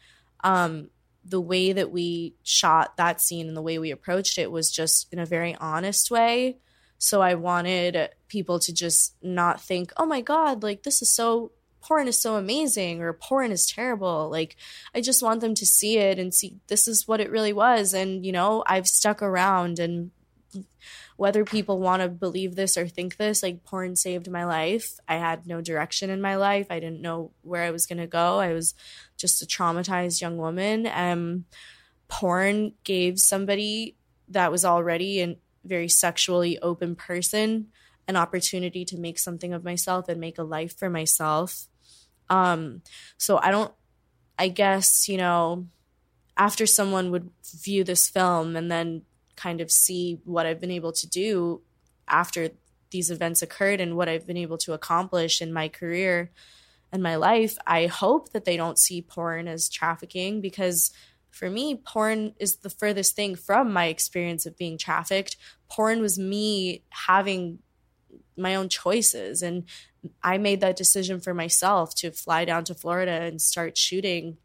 [0.44, 0.90] Um,
[1.24, 5.12] the way that we shot that scene and the way we approached it was just
[5.14, 6.58] in a very honest way.
[6.98, 11.52] So I wanted people to just not think, oh my God, like this is so,
[11.82, 14.30] porn is so amazing or porn is terrible.
[14.30, 14.56] Like
[14.94, 17.94] I just want them to see it and see this is what it really was.
[17.94, 20.12] And, you know, I've stuck around and
[21.17, 25.00] whether people want to believe this or think this, like porn saved my life.
[25.08, 26.67] I had no direction in my life.
[26.70, 28.39] I didn't know where I was going to go.
[28.39, 28.74] I was
[29.17, 30.88] just a traumatized young woman.
[30.91, 31.46] Um,
[32.08, 33.96] porn gave somebody
[34.30, 37.67] that was already a very sexually open person
[38.08, 41.67] an opportunity to make something of myself and make a life for myself.
[42.32, 42.82] Um,
[43.17, 43.74] so I don't,
[44.39, 45.67] I guess, you know,
[46.38, 47.30] after someone would
[47.62, 49.04] view this film and then
[49.36, 51.62] kind of see what I've been able to do
[52.08, 52.50] after
[52.89, 56.32] these events occurred and what I've been able to accomplish in my career
[56.91, 60.91] and my life, I hope that they don't see porn as trafficking because
[61.32, 65.38] for me, porn is the furthest thing from my experience of being trafficked.
[65.70, 67.60] Porn was me having
[68.38, 69.41] my own choices.
[69.41, 69.65] And
[70.24, 74.38] I made that decision for myself to fly down to Florida and start shooting.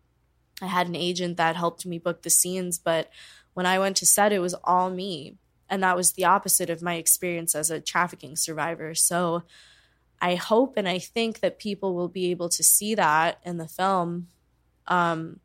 [0.61, 3.11] I had an agent that helped me book the scenes, but
[3.55, 5.37] when I went to set, it was all me.
[5.68, 8.94] And that was the opposite of my experience as a trafficking survivor.
[8.94, 9.42] So
[10.20, 13.68] I hope and I think that people will be able to see that in the
[13.68, 14.29] film.
[14.87, 15.40] Um,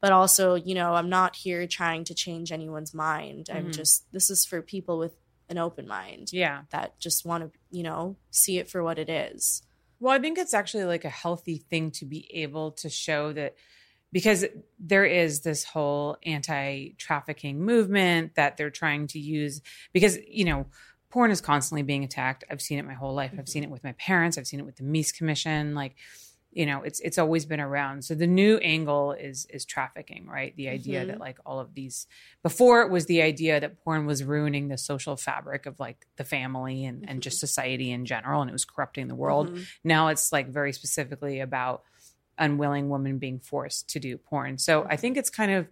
[0.00, 3.46] but also, you know, I'm not here trying to change anyone's mind.
[3.46, 3.58] Mm-hmm.
[3.58, 5.14] I'm just, this is for people with
[5.48, 6.32] an open mind.
[6.32, 6.62] Yeah.
[6.70, 9.62] That just want to, you know, see it for what it is.
[10.00, 13.54] Well, I think it's actually like a healthy thing to be able to show that
[14.12, 14.44] because
[14.78, 20.66] there is this whole anti trafficking movement that they're trying to use because, you know,
[21.10, 22.44] porn is constantly being attacked.
[22.50, 23.30] I've seen it my whole life.
[23.32, 23.46] I've mm-hmm.
[23.46, 24.36] seen it with my parents.
[24.36, 25.74] I've seen it with the Meese Commission.
[25.74, 25.96] Like,
[26.56, 28.02] you know, it's it's always been around.
[28.02, 30.56] So the new angle is is trafficking, right?
[30.56, 31.08] The idea mm-hmm.
[31.08, 32.06] that like all of these
[32.42, 36.24] before it was the idea that porn was ruining the social fabric of like the
[36.24, 37.10] family and, mm-hmm.
[37.10, 39.50] and just society in general and it was corrupting the world.
[39.50, 39.62] Mm-hmm.
[39.84, 41.82] Now it's like very specifically about
[42.38, 44.56] unwilling women being forced to do porn.
[44.56, 45.68] So I think it's kind of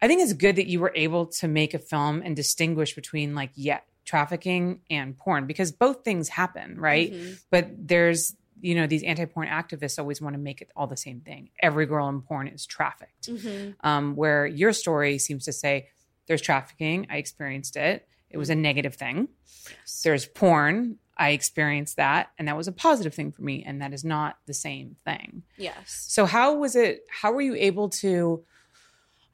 [0.00, 3.34] I think it's good that you were able to make a film and distinguish between
[3.34, 7.12] like yeah trafficking and porn because both things happen, right?
[7.12, 7.32] Mm-hmm.
[7.50, 11.20] But there's you know these anti-porn activists always want to make it all the same
[11.20, 11.50] thing.
[11.60, 13.28] Every girl in porn is trafficked.
[13.28, 13.86] Mm-hmm.
[13.86, 15.88] Um, where your story seems to say
[16.26, 18.06] there's trafficking, I experienced it.
[18.30, 19.28] It was a negative thing.
[19.68, 20.02] Yes.
[20.02, 20.98] There's porn.
[21.16, 24.38] I experienced that and that was a positive thing for me and that is not
[24.46, 25.42] the same thing.
[25.58, 26.06] Yes.
[26.08, 28.44] So how was it how were you able to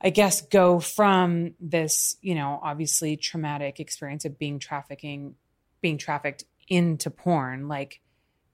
[0.00, 5.36] I guess go from this, you know, obviously traumatic experience of being trafficking
[5.80, 8.00] being trafficked into porn like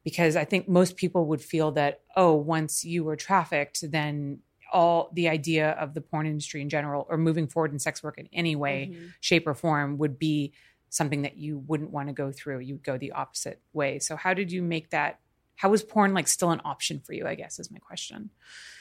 [0.04, 4.40] because I think most people would feel that oh once you were trafficked then
[4.72, 8.18] all the idea of the porn industry in general or moving forward in sex work
[8.18, 9.06] in any way mm-hmm.
[9.20, 10.52] shape or form would be
[10.94, 12.60] something that you wouldn't want to go through.
[12.60, 13.98] You would go the opposite way.
[13.98, 15.18] So how did you make that?
[15.56, 17.26] How was porn like still an option for you?
[17.26, 18.30] I guess is my question.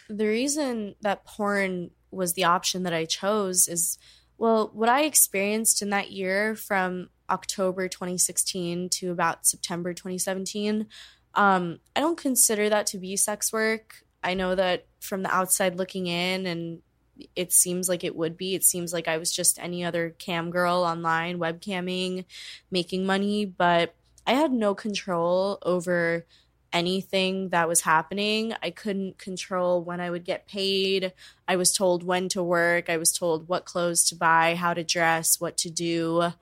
[0.09, 3.97] The reason that porn was the option that I chose is
[4.43, 10.85] well, what I experienced in that year from October 2016 to about September 2017,
[11.33, 14.03] um, I don't consider that to be sex work.
[14.21, 16.81] I know that from the outside looking in and
[17.37, 18.53] it seems like it would be.
[18.53, 22.25] It seems like I was just any other cam girl online, webcamming,
[22.69, 23.95] making money, but
[24.27, 26.25] I had no control over
[26.73, 28.53] anything that was happening.
[28.61, 31.13] I couldn't control when I would get paid.
[31.47, 32.89] I was told when to work.
[32.89, 36.33] I was told what clothes to buy, how to dress, what to do.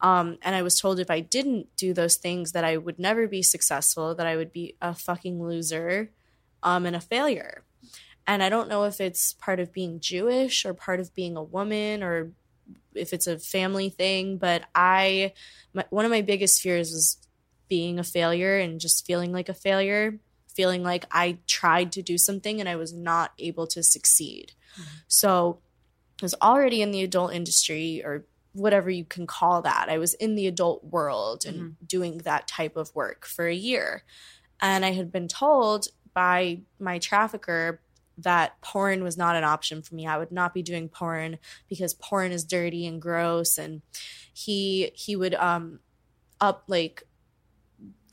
[0.00, 3.28] Um, and I was told if I didn't do those things, that I would never
[3.28, 6.10] be successful, that I would be a fucking loser
[6.62, 7.62] um, and a failure.
[8.26, 11.42] And I don't know if it's part of being Jewish or part of being a
[11.42, 12.32] woman or
[12.94, 15.32] if it's a family thing, but I,
[15.72, 17.18] my, one of my biggest fears was
[17.68, 22.18] being a failure and just feeling like a failure, feeling like I tried to do
[22.18, 24.52] something and I was not able to succeed.
[24.74, 24.96] Mm-hmm.
[25.08, 25.58] So
[26.20, 29.88] I was already in the adult industry or whatever you can call that.
[29.88, 31.84] I was in the adult world and mm-hmm.
[31.86, 34.04] doing that type of work for a year.
[34.60, 37.80] And I had been told by my trafficker
[38.18, 40.06] that porn was not an option for me.
[40.06, 43.82] I would not be doing porn because porn is dirty and gross and
[44.32, 45.80] he he would um
[46.40, 47.02] up like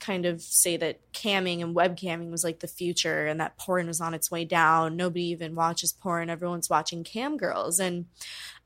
[0.02, 4.00] kind of say that camming and webcamming was like the future and that porn was
[4.00, 4.96] on its way down.
[4.96, 6.28] Nobody even watches porn.
[6.28, 8.06] Everyone's watching cam girls and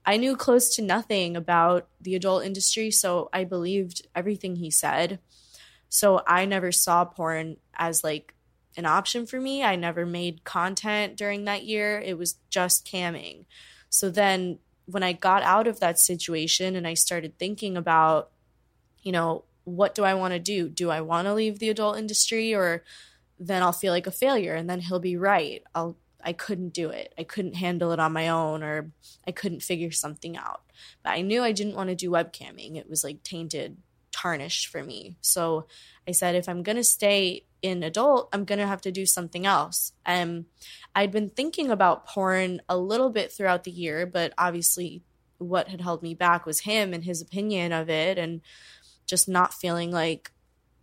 [0.06, 5.18] I knew close to nothing about the adult industry, so I believed everything he said.
[5.88, 8.32] So I never saw porn as like
[8.76, 9.64] an option for me.
[9.64, 11.98] I never made content during that year.
[11.98, 13.46] It was just camming.
[13.90, 18.30] So then when I got out of that situation and I started thinking about,
[19.02, 20.68] you know, what do I want to do?
[20.68, 22.84] Do I want to leave the adult industry or
[23.38, 25.62] then I'll feel like a failure and then he'll be right.
[25.74, 27.14] I'll I couldn't do it.
[27.16, 28.90] I couldn't handle it on my own or
[29.26, 30.62] I couldn't figure something out.
[31.04, 32.76] But I knew I didn't want to do webcamming.
[32.76, 33.76] It was like tainted,
[34.10, 35.18] tarnished for me.
[35.20, 35.66] So
[36.08, 39.06] I said, if I'm going to stay in adult, I'm going to have to do
[39.06, 39.92] something else.
[40.04, 40.46] And
[40.96, 45.02] I'd been thinking about porn a little bit throughout the year, but obviously
[45.38, 48.40] what had held me back was him and his opinion of it and
[49.06, 50.32] just not feeling like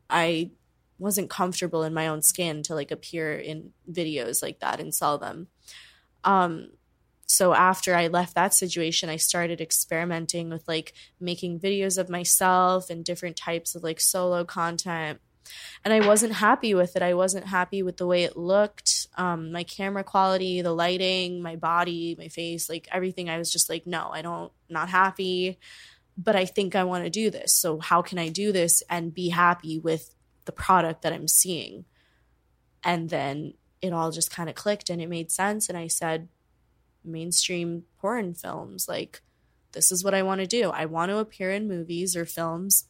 [0.10, 0.52] I
[0.98, 5.18] wasn't comfortable in my own skin to like appear in videos like that and sell
[5.18, 5.48] them.
[6.24, 6.70] Um,
[7.26, 12.90] so after I left that situation, I started experimenting with like making videos of myself
[12.90, 15.20] and different types of like solo content.
[15.84, 17.02] And I wasn't happy with it.
[17.02, 21.56] I wasn't happy with the way it looked, um, my camera quality, the lighting, my
[21.58, 23.30] body, my face, like everything.
[23.30, 25.60] I was just like, no, I don't, not happy.
[26.18, 27.53] But I think I want to do this.
[27.53, 30.14] So how can I do this and be happy with
[30.45, 31.86] the product that I'm seeing.
[32.84, 35.70] And then it all just kind of clicked and it made sense.
[35.70, 36.28] And I said,
[37.03, 39.22] mainstream porn films, like,
[39.74, 40.70] this is what I want to do.
[40.70, 42.86] I want to appear in movies or films.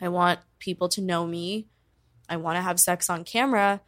[0.00, 1.66] I want people to know me.
[2.28, 3.80] I want to have sex on camera,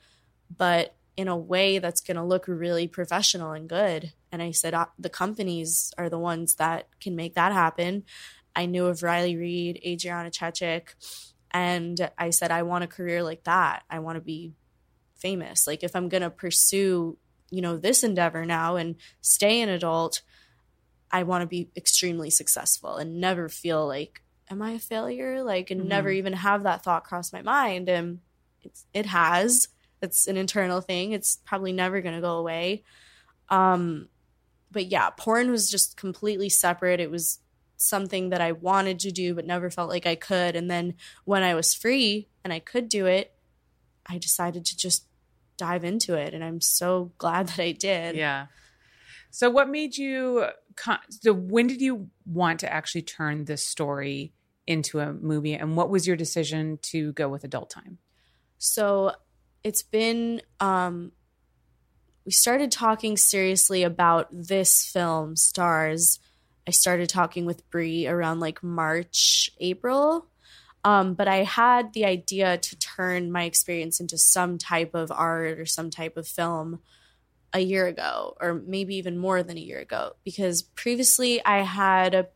[0.55, 4.13] but in a way that's going to look really professional and good.
[4.33, 8.05] And I said, uh, the companies are the ones that can make that happen.
[8.55, 10.95] I knew of Riley Reid, Adriana Chechik,
[11.51, 13.83] and I said, I want a career like that.
[13.91, 14.55] I want to be
[15.17, 15.67] famous.
[15.67, 17.19] Like, if I'm going to pursue,
[17.51, 20.23] you know, this endeavor now and stay an adult,
[21.11, 25.43] I want to be extremely successful and never feel like, am I a failure?
[25.43, 25.89] Like, and mm-hmm.
[25.89, 27.89] never even have that thought cross my mind.
[27.89, 28.21] And
[28.63, 29.69] it's, it has.
[30.01, 31.13] It's an internal thing.
[31.13, 32.83] It's probably never going to go away.
[33.51, 34.09] Um,
[34.71, 36.99] but yeah, porn was just completely separate.
[36.99, 37.39] It was
[37.83, 40.57] something that I wanted to do but never felt like I could.
[40.57, 43.35] And then when I was free and I could do it,
[44.07, 45.07] I decided to just
[45.57, 46.35] dive into it.
[46.35, 48.17] And I'm so glad that I did.
[48.17, 48.47] Yeah.
[49.31, 50.47] So, what made you?
[51.09, 54.33] So, when did you want to actually turn this story
[54.67, 55.55] into a movie?
[55.55, 57.99] And what was your decision to go with adult time?
[58.59, 59.13] So,
[59.65, 61.13] it's been um,
[62.25, 66.19] we started talking seriously about this film stars
[66.67, 70.27] I started talking with Bree around like March, April.
[70.85, 75.61] Um, but I had the idea to turn my experience into some type of art
[75.61, 76.81] or some type of film
[77.53, 82.29] a year ago, or maybe even more than a year ago, because previously I had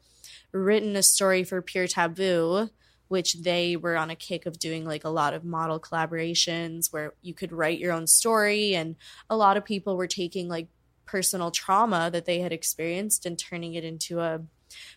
[0.52, 2.68] written a story for Pure Taboo,
[3.08, 7.14] which they were on a kick of doing like a lot of model collaborations where
[7.22, 8.96] you could write your own story, and
[9.30, 10.68] a lot of people were taking like
[11.06, 14.40] personal trauma that they had experienced and turning it into a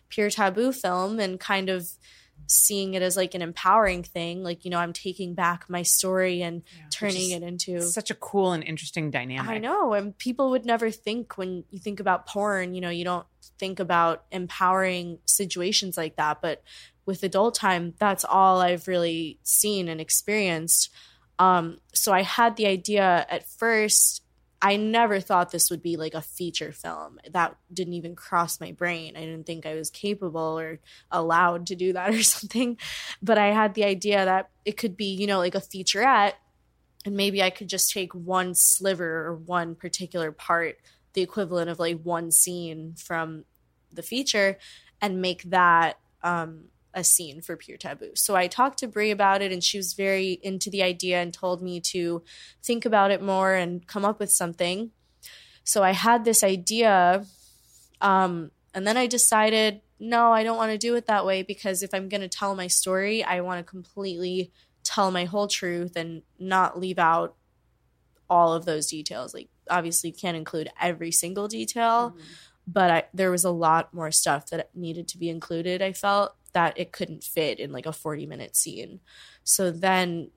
[0.08, 1.88] pure taboo film and kind of
[2.46, 6.42] seeing it as like an empowering thing like you know i'm taking back my story
[6.42, 9.50] and yeah, turning it into such a cool and interesting dynamic.
[9.50, 13.04] I know and people would never think when you think about porn you know you
[13.04, 13.26] don't
[13.58, 16.62] think about empowering situations like that but
[17.06, 20.90] with adult time that's all i've really seen and experienced.
[21.38, 24.19] Um, so i had the idea at first
[24.62, 27.18] I never thought this would be like a feature film.
[27.30, 29.16] That didn't even cross my brain.
[29.16, 30.80] I didn't think I was capable or
[31.10, 32.76] allowed to do that or something.
[33.22, 36.34] But I had the idea that it could be, you know, like a featurette
[37.06, 40.76] and maybe I could just take one sliver or one particular part,
[41.14, 43.44] the equivalent of like one scene from
[43.92, 44.58] the feature
[45.00, 48.12] and make that um a scene for Pure Taboo.
[48.14, 51.32] So I talked to Bree about it and she was very into the idea and
[51.32, 52.22] told me to
[52.62, 54.90] think about it more and come up with something.
[55.64, 57.24] So I had this idea
[58.00, 61.82] um, and then I decided no, I don't want to do it that way because
[61.82, 64.50] if I'm going to tell my story, I want to completely
[64.82, 67.36] tell my whole truth and not leave out
[68.30, 69.34] all of those details.
[69.34, 72.20] Like obviously you can't include every single detail, mm-hmm.
[72.66, 76.34] but I, there was a lot more stuff that needed to be included, I felt
[76.52, 79.00] that it couldn't fit in like a 40 minute scene.
[79.44, 80.30] So then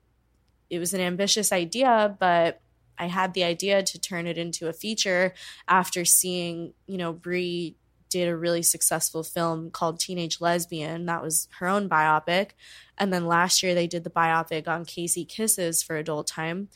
[0.70, 2.60] it was an ambitious idea, but
[2.98, 5.34] I had the idea to turn it into a feature
[5.68, 7.76] after seeing, you know, Bree
[8.08, 11.06] did a really successful film called Teenage Lesbian.
[11.06, 12.50] That was her own biopic.
[12.96, 16.68] And then last year they did the biopic on Casey Kisses for Adult Time.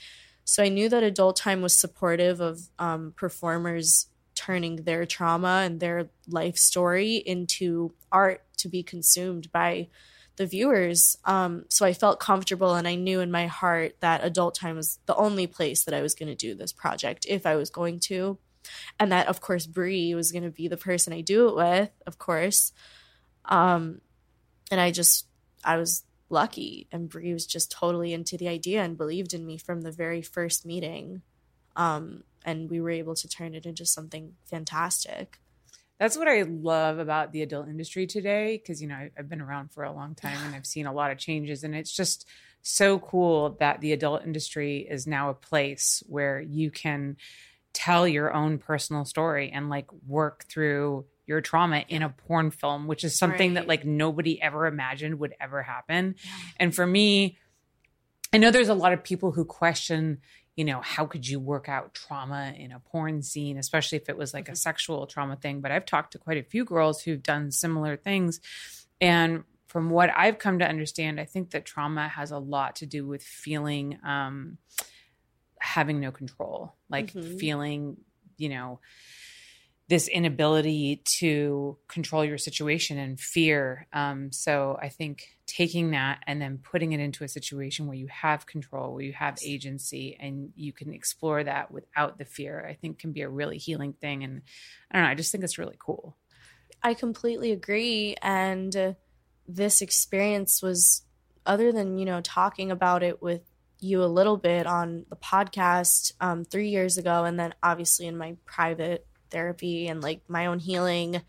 [0.44, 4.06] So I knew that Adult Time was supportive of um, performers
[4.38, 9.88] turning their trauma and their life story into art to be consumed by
[10.36, 11.18] the viewers.
[11.24, 15.00] Um, so I felt comfortable and I knew in my heart that adult time was
[15.06, 17.98] the only place that I was going to do this project if I was going
[18.00, 18.38] to.
[19.00, 21.90] And that, of course, Bree was going to be the person I do it with,
[22.06, 22.72] of course.
[23.46, 24.00] Um,
[24.70, 25.26] and I just,
[25.64, 26.86] I was lucky.
[26.92, 30.22] And Bree was just totally into the idea and believed in me from the very
[30.22, 31.22] first meeting.
[31.74, 35.38] Um, and we were able to turn it into something fantastic.
[36.00, 39.70] That's what I love about the adult industry today because, you know, I've been around
[39.72, 41.62] for a long time and I've seen a lot of changes.
[41.62, 42.26] And it's just
[42.62, 47.18] so cool that the adult industry is now a place where you can
[47.74, 52.86] tell your own personal story and like work through your trauma in a porn film,
[52.86, 53.60] which is something right.
[53.60, 56.14] that like nobody ever imagined would ever happen.
[56.24, 56.30] Yeah.
[56.56, 57.36] And for me,
[58.32, 60.20] I know there's a lot of people who question,
[60.58, 64.16] you know, how could you work out trauma in a porn scene, especially if it
[64.16, 64.56] was like a mm-hmm.
[64.56, 65.60] sexual trauma thing.
[65.60, 68.40] But I've talked to quite a few girls who've done similar things.
[69.00, 72.86] And from what I've come to understand, I think that trauma has a lot to
[72.86, 74.58] do with feeling um,
[75.60, 77.36] having no control, like mm-hmm.
[77.36, 77.98] feeling,
[78.36, 78.80] you know,
[79.88, 83.86] this inability to control your situation and fear.
[83.92, 88.06] Um, so I think taking that and then putting it into a situation where you
[88.08, 92.74] have control, where you have agency, and you can explore that without the fear, I
[92.74, 94.24] think can be a really healing thing.
[94.24, 94.42] And
[94.90, 96.16] I don't know, I just think it's really cool.
[96.82, 98.14] I completely agree.
[98.20, 98.92] And uh,
[99.48, 101.02] this experience was,
[101.46, 103.40] other than, you know, talking about it with
[103.80, 108.18] you a little bit on the podcast um, three years ago, and then obviously in
[108.18, 111.22] my private therapy and like my own healing,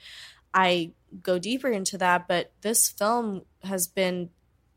[0.53, 0.91] I
[1.21, 2.27] go deeper into that.
[2.27, 4.29] But this film has been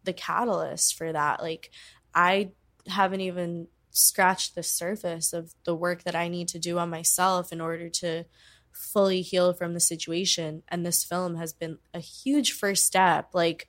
[0.05, 1.41] the catalyst for that.
[1.41, 1.71] Like,
[2.15, 2.51] I
[2.87, 7.53] haven't even scratched the surface of the work that I need to do on myself
[7.53, 8.25] in order to
[8.73, 10.63] fully heal from the situation.
[10.69, 13.69] And this film has been a huge first step, like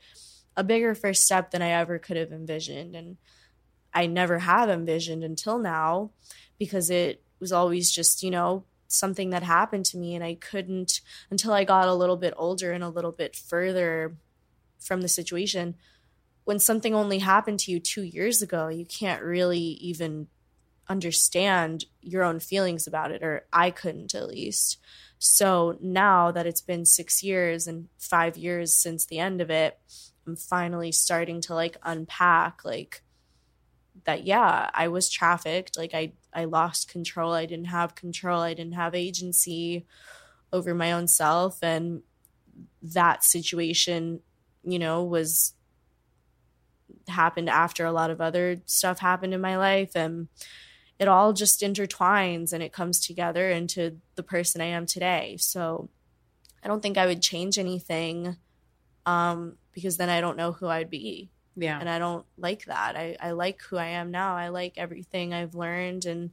[0.55, 2.95] a bigger first step than I ever could have envisioned.
[2.95, 3.17] And
[3.93, 6.11] I never have envisioned until now
[6.57, 8.63] because it was always just, you know,
[8.93, 12.71] something that happened to me and I couldn't until I got a little bit older
[12.71, 14.15] and a little bit further
[14.79, 15.75] from the situation
[16.45, 20.27] when something only happened to you 2 years ago you can't really even
[20.89, 24.77] understand your own feelings about it or I couldn't at least.
[25.17, 29.79] So now that it's been 6 years and 5 years since the end of it
[30.27, 33.01] I'm finally starting to like unpack like
[34.05, 35.77] that yeah I was trafficked.
[35.77, 37.33] Like I I lost control.
[37.33, 38.41] I didn't have control.
[38.41, 39.85] I didn't have agency
[40.51, 41.61] over my own self.
[41.61, 42.01] And
[42.81, 44.21] that situation,
[44.63, 45.53] you know, was
[47.07, 49.91] happened after a lot of other stuff happened in my life.
[49.95, 50.27] And
[50.99, 55.37] it all just intertwines and it comes together into the person I am today.
[55.39, 55.89] So
[56.63, 58.37] I don't think I would change anything
[59.05, 61.32] um, because then I don't know who I'd be.
[61.55, 61.79] Yeah.
[61.79, 62.95] And I don't like that.
[62.95, 64.35] I, I like who I am now.
[64.35, 66.31] I like everything I've learned and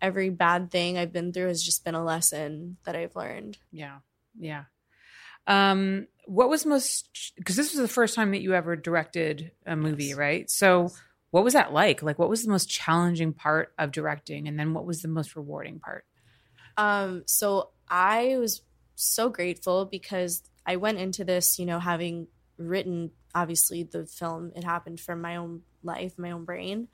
[0.00, 3.58] every bad thing I've been through has just been a lesson that I've learned.
[3.72, 3.98] Yeah.
[4.38, 4.64] Yeah.
[5.46, 9.76] Um, what was most because this was the first time that you ever directed a
[9.76, 10.16] movie, yes.
[10.16, 10.50] right?
[10.50, 10.90] So
[11.30, 12.02] what was that like?
[12.02, 15.36] Like what was the most challenging part of directing and then what was the most
[15.36, 16.04] rewarding part?
[16.76, 18.62] Um, so I was
[18.96, 22.26] so grateful because I went into this, you know, having
[22.58, 26.88] written obviously the film it happened from my own life my own brain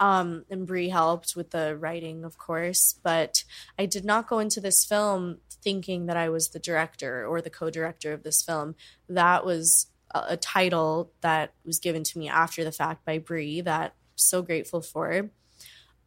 [0.00, 3.44] um, and Bree helped with the writing, of course, but
[3.78, 7.50] I did not go into this film thinking that I was the director or the
[7.50, 8.76] co-director of this film.
[9.10, 13.60] That was a, a title that was given to me after the fact by Bree
[13.60, 15.28] that I'm so grateful for.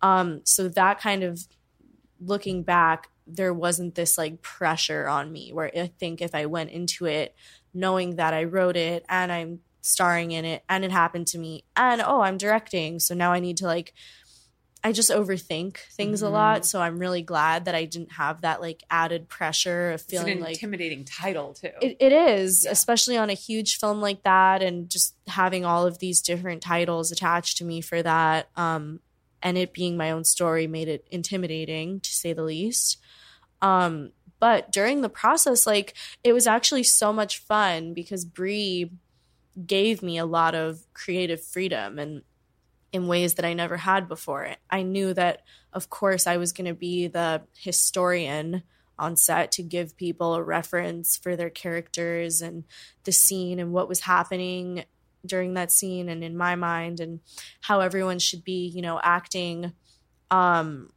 [0.02, 1.48] Um, so that kind of
[2.20, 6.72] looking back, there wasn't this like pressure on me where I think if I went
[6.72, 7.36] into it
[7.74, 11.66] knowing that I wrote it and I'm starring in it and it happened to me
[11.76, 13.94] and oh i'm directing so now i need to like
[14.82, 16.28] i just overthink things mm-hmm.
[16.28, 20.02] a lot so i'm really glad that i didn't have that like added pressure of
[20.02, 22.72] feeling it's an like intimidating title too it, it is yeah.
[22.72, 27.12] especially on a huge film like that and just having all of these different titles
[27.12, 29.02] attached to me for that um
[29.42, 33.00] and it being my own story made it intimidating to say the least
[33.62, 34.14] um
[34.44, 38.92] but during the process like it was actually so much fun because Bree
[39.66, 42.24] gave me a lot of creative freedom and
[42.92, 44.50] in ways that I never had before.
[44.70, 48.64] I knew that, of course, I was going to be the historian
[49.00, 52.66] on set to give people a reference for their characters and
[53.06, 54.84] the scene and what was happening
[55.26, 57.22] during that scene and in my mind and
[57.62, 59.72] how everyone should be, you know, acting.
[60.30, 60.90] Um,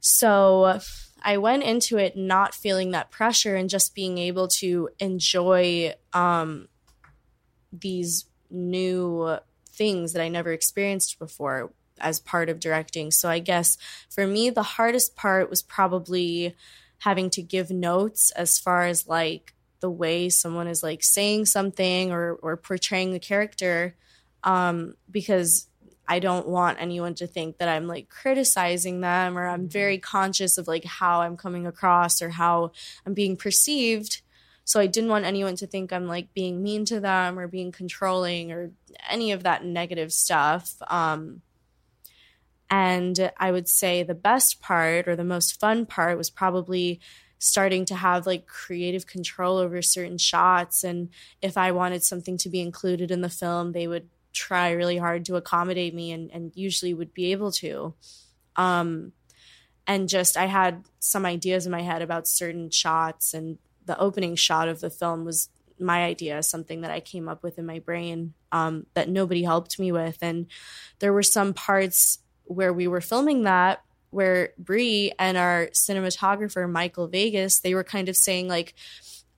[0.00, 0.80] so
[1.22, 6.68] I went into it not feeling that pressure and just being able to enjoy um,
[7.72, 13.10] these new things that I never experienced before as part of directing.
[13.10, 13.76] So I guess
[14.08, 16.56] for me, the hardest part was probably
[16.98, 22.12] having to give notes as far as like the way someone is like saying something
[22.12, 23.96] or or portraying the character
[24.44, 25.66] um because
[26.10, 30.58] I don't want anyone to think that I'm like criticizing them or I'm very conscious
[30.58, 32.72] of like how I'm coming across or how
[33.06, 34.20] I'm being perceived.
[34.64, 37.70] So I didn't want anyone to think I'm like being mean to them or being
[37.70, 38.72] controlling or
[39.08, 40.74] any of that negative stuff.
[40.88, 41.42] Um,
[42.68, 46.98] and I would say the best part or the most fun part was probably
[47.38, 50.82] starting to have like creative control over certain shots.
[50.82, 54.96] And if I wanted something to be included in the film, they would try really
[54.96, 57.94] hard to accommodate me and, and usually would be able to.
[58.56, 59.12] Um,
[59.86, 64.36] and just I had some ideas in my head about certain shots, and the opening
[64.36, 67.78] shot of the film was my idea, something that I came up with in my
[67.78, 70.18] brain um, that nobody helped me with.
[70.20, 70.46] And
[70.98, 77.06] there were some parts where we were filming that where Bree and our cinematographer Michael
[77.06, 78.74] Vegas they were kind of saying like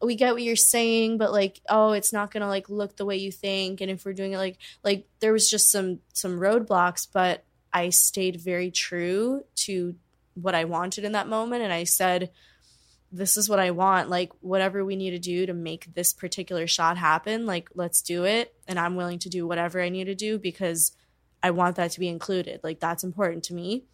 [0.03, 3.16] we get what you're saying but like oh it's not to like look the way
[3.16, 7.07] you think and if we're doing it like like there was just some some roadblocks
[7.12, 9.94] but I stayed very true to
[10.34, 12.30] what I wanted in that moment and I said
[13.11, 16.66] this is what I want like whatever we need to do to make this particular
[16.66, 20.14] shot happen like let's do it and I'm willing to do whatever I need to
[20.14, 20.92] do because
[21.42, 22.61] I want that to be included.
[22.62, 23.84] Like that's important to me.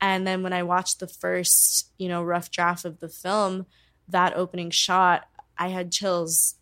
[0.00, 3.66] And then when I watched the first, you know, rough draft of the film,
[4.08, 6.54] that opening shot, I had chills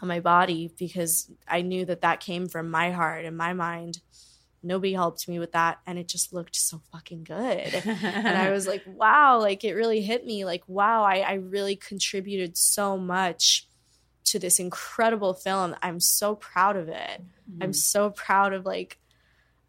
[0.00, 4.00] on my body because I knew that that came from my heart and my mind.
[4.62, 5.78] Nobody helped me with that.
[5.86, 7.82] And it just looked so fucking good.
[7.86, 10.44] and I was like, wow, like it really hit me.
[10.44, 13.66] Like, wow, I, I really contributed so much
[14.24, 15.74] to this incredible film.
[15.82, 17.22] I'm so proud of it.
[17.50, 17.62] Mm-hmm.
[17.62, 18.98] I'm so proud of like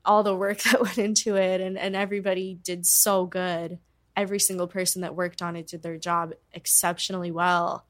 [0.05, 3.80] all the work that went into it and, and everybody did so good
[4.16, 7.86] every single person that worked on it did their job exceptionally well.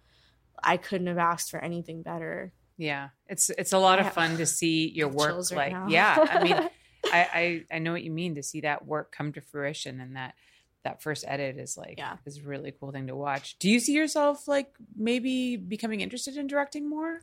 [0.63, 2.53] I couldn't have asked for anything better.
[2.77, 3.09] Yeah.
[3.27, 6.17] It's it's a lot of fun to see your work like yeah.
[6.29, 6.53] I mean
[7.11, 10.15] I, I i know what you mean to see that work come to fruition and
[10.15, 10.35] that
[10.83, 12.17] that first edit is like yeah.
[12.25, 13.57] is a really cool thing to watch.
[13.59, 17.21] Do you see yourself like maybe becoming interested in directing more?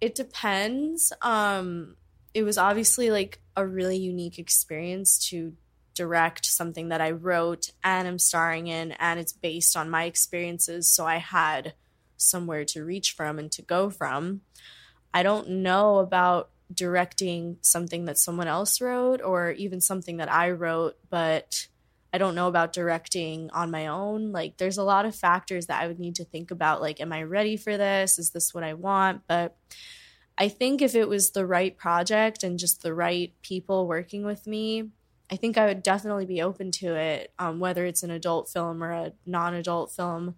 [0.00, 1.12] It depends.
[1.20, 1.96] Um
[2.34, 5.54] it was obviously like a really unique experience to
[5.94, 10.88] direct something that I wrote and I'm starring in, and it's based on my experiences.
[10.88, 11.74] So I had
[12.16, 14.42] somewhere to reach from and to go from.
[15.12, 20.50] I don't know about directing something that someone else wrote or even something that I
[20.50, 21.66] wrote, but
[22.14, 24.32] I don't know about directing on my own.
[24.32, 26.80] Like, there's a lot of factors that I would need to think about.
[26.80, 28.18] Like, am I ready for this?
[28.18, 29.22] Is this what I want?
[29.26, 29.56] But
[30.36, 34.46] I think if it was the right project and just the right people working with
[34.46, 34.90] me,
[35.32, 38.84] I think I would definitely be open to it, um, whether it's an adult film
[38.84, 40.34] or a non adult film.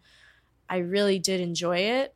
[0.71, 2.15] I really did enjoy it.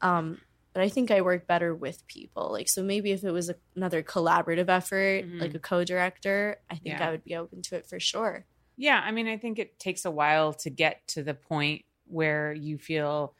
[0.00, 0.40] Um,
[0.72, 2.50] but I think I work better with people.
[2.50, 5.38] Like, so maybe if it was a, another collaborative effort, mm-hmm.
[5.38, 7.08] like a co director, I think yeah.
[7.08, 8.46] I would be open to it for sure.
[8.78, 9.02] Yeah.
[9.04, 12.78] I mean, I think it takes a while to get to the point where you
[12.78, 13.34] feel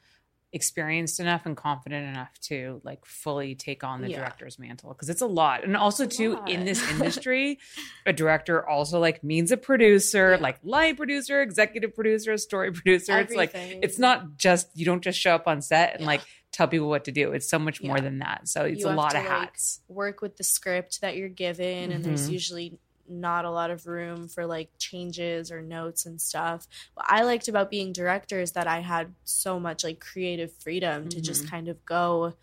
[0.55, 4.19] experienced enough and confident enough to like fully take on the yeah.
[4.19, 7.59] director's mantle because it's a lot and also too in this industry
[8.05, 10.41] a director also like means a producer yeah.
[10.41, 13.41] like line producer executive producer story producer Everything.
[13.41, 16.07] it's like it's not just you don't just show up on set and yeah.
[16.07, 16.21] like
[16.53, 18.91] tell people what to do it's so much more than that so it's you a
[18.91, 21.91] lot of hats like, work with the script that you're given mm-hmm.
[21.91, 22.31] and there's mm-hmm.
[22.31, 26.67] usually not a lot of room for like changes or notes and stuff.
[26.93, 31.01] What I liked about being director is that I had so much like creative freedom
[31.01, 31.09] mm-hmm.
[31.09, 31.51] to just mm-hmm.
[31.51, 32.33] kind of go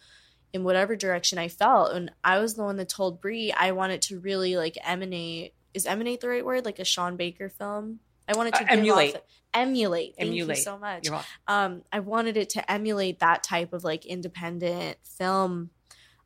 [0.52, 1.92] in whatever direction I felt.
[1.92, 5.86] And I was the one that told Bree I wanted to really like emanate is
[5.86, 6.64] emanate the right word?
[6.64, 8.00] Like a Sean Baker film.
[8.28, 9.16] I wanted to uh, emulate.
[9.16, 9.22] Off,
[9.54, 10.14] emulate.
[10.16, 10.58] Thank emulate.
[10.58, 11.08] you so much.
[11.48, 15.70] Um, I wanted it to emulate that type of like independent film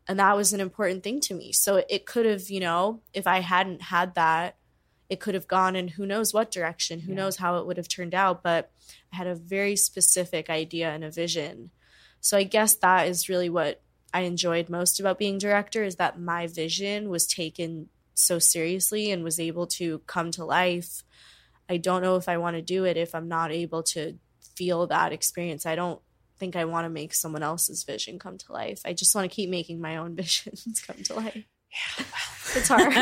[0.09, 1.53] and that was an important thing to me.
[1.53, 4.57] So it could have you know if i hadn't had that
[5.09, 7.01] it could have gone in who knows what direction.
[7.01, 7.19] Who yeah.
[7.19, 8.71] knows how it would have turned out but
[9.13, 11.71] i had a very specific idea and a vision.
[12.21, 13.81] So i guess that is really what
[14.13, 19.23] i enjoyed most about being director is that my vision was taken so seriously and
[19.23, 21.03] was able to come to life.
[21.69, 24.19] I don't know if i want to do it if i'm not able to
[24.57, 25.67] feel that experience.
[25.67, 26.01] I don't
[26.39, 28.80] think I want to make someone else's vision come to life.
[28.84, 31.45] I just want to keep making my own visions come to life.
[31.70, 32.05] Yeah,
[32.55, 32.93] it's hard.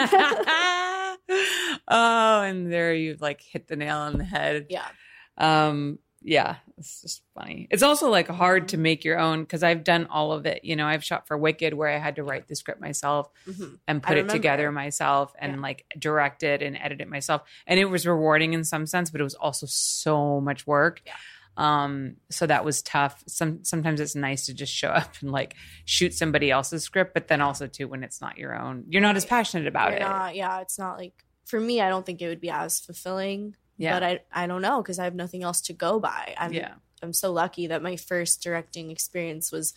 [1.89, 4.67] oh, and there you've like hit the nail on the head.
[4.71, 4.89] Yeah.
[5.37, 7.69] Um, yeah, it's just funny.
[7.71, 10.65] It's also like hard to make your own because I've done all of it.
[10.65, 13.75] You know, I've shot for Wicked where I had to write the script myself mm-hmm.
[13.87, 15.61] and put it together myself and yeah.
[15.61, 17.43] like direct it and edit it myself.
[17.67, 21.03] And it was rewarding in some sense, but it was also so much work.
[21.05, 21.13] Yeah
[21.57, 23.23] Um, so that was tough.
[23.29, 27.29] Some sometimes it's nice to just show up and like shoot somebody else's script, but
[27.29, 30.03] then also too when it's not your own, you're not as passionate about You're it.
[30.03, 31.81] not- yeah, it's not like for me.
[31.81, 33.55] I don't think it would be as fulfilling.
[33.77, 33.95] Yeah.
[33.99, 36.35] But I I don't know because I have nothing else to go by.
[36.39, 36.75] I'm yeah.
[37.03, 39.75] I'm so lucky that my first directing experience was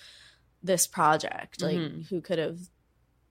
[0.63, 1.61] this project.
[1.61, 2.07] Like Mhm.
[2.09, 2.57] who could have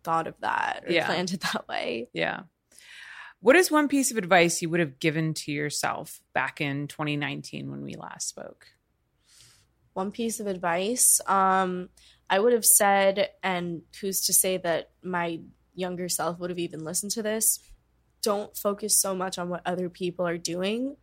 [0.05, 1.07] thought of that or Yeah.
[1.07, 2.09] planned it that way?
[2.13, 2.43] Yeah.
[3.41, 7.71] What is one piece of advice you would have given to yourself back in 2019
[7.71, 8.69] when we last spoke?
[9.93, 11.89] one piece of advice um
[12.29, 15.41] i would have said and who's to say that my
[15.75, 17.61] younger self would have even listened to this
[18.21, 20.99] don't focus so much on what other people are doing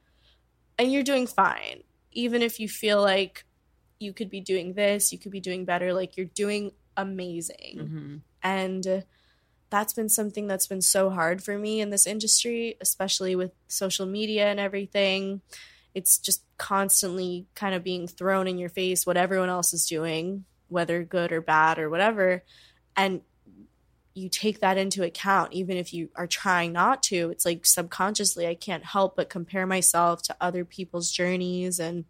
[0.78, 1.82] and you're doing fine
[2.12, 3.46] even if you feel like
[4.00, 8.22] you could be doing this you could be doing better like you're doing amazing Mhm.
[8.44, 9.02] and uh,
[9.74, 14.06] that's been something that's been so hard for me in this industry especially with social
[14.06, 15.42] media and everything.
[15.96, 20.46] It's just constantly kind of being thrown in your face what everyone else is doing
[20.68, 22.44] whether good or bad or whatever.
[22.96, 23.22] And
[24.14, 27.32] you take that into account even if you are trying not to.
[27.32, 31.80] It's like subconsciously i can't help but compare myself to other people's journeys.
[31.80, 32.06] And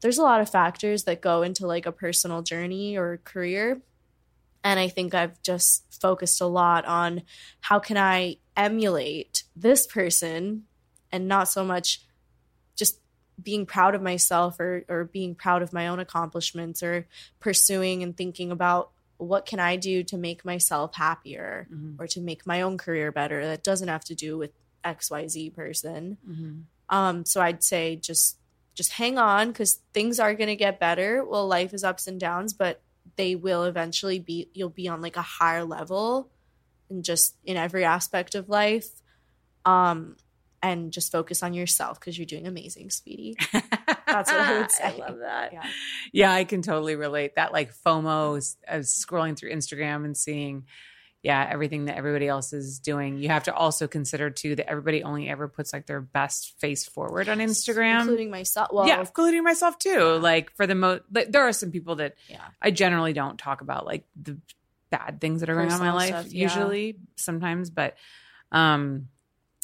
[0.00, 3.82] there's a lot of factors that go into like a personal journey or career
[4.64, 7.22] and i think i've just focused a lot on
[7.60, 10.64] how can i emulate this person
[11.10, 12.02] and not so much
[12.76, 12.98] just
[13.42, 17.06] being proud of myself or or being proud of my own accomplishments or
[17.40, 21.94] pursuing and thinking about what can I do to make myself happier Mhm.
[22.00, 24.50] or to make my own career better that doesn't have to do with
[24.84, 26.18] XYZ person.
[26.28, 26.64] Mhm.
[26.88, 28.38] Um so I'd say just
[28.74, 31.22] just hang on cuz things are going to get better.
[31.24, 32.80] Well, life is ups and downs, but
[33.16, 36.30] they will eventually be you'll be on like a higher level
[36.90, 38.88] and just in every aspect of life.
[39.64, 40.16] Um
[40.64, 44.84] and just focus on yourself because you're doing amazing, speedy That's what I would say.
[44.84, 45.52] I love that.
[45.52, 45.62] Yeah.
[46.12, 46.32] Yeah.
[46.32, 47.34] I can totally relate.
[47.34, 50.66] That like FOMO is- of scrolling through Instagram and seeing,
[51.22, 53.18] yeah, everything that everybody else is doing.
[53.18, 56.84] You have to also consider too that everybody only ever puts like their best face
[56.84, 58.00] forward on Instagram.
[58.00, 58.68] including myself.
[58.72, 60.18] Well, yeah, including myself too.
[60.18, 62.40] Like for the most, like, there are some people that yeah.
[62.60, 64.36] I generally don't talk about like the
[64.90, 66.42] bad things that are going on in my life stuff, yeah.
[66.42, 67.96] usually sometimes but
[68.52, 69.08] um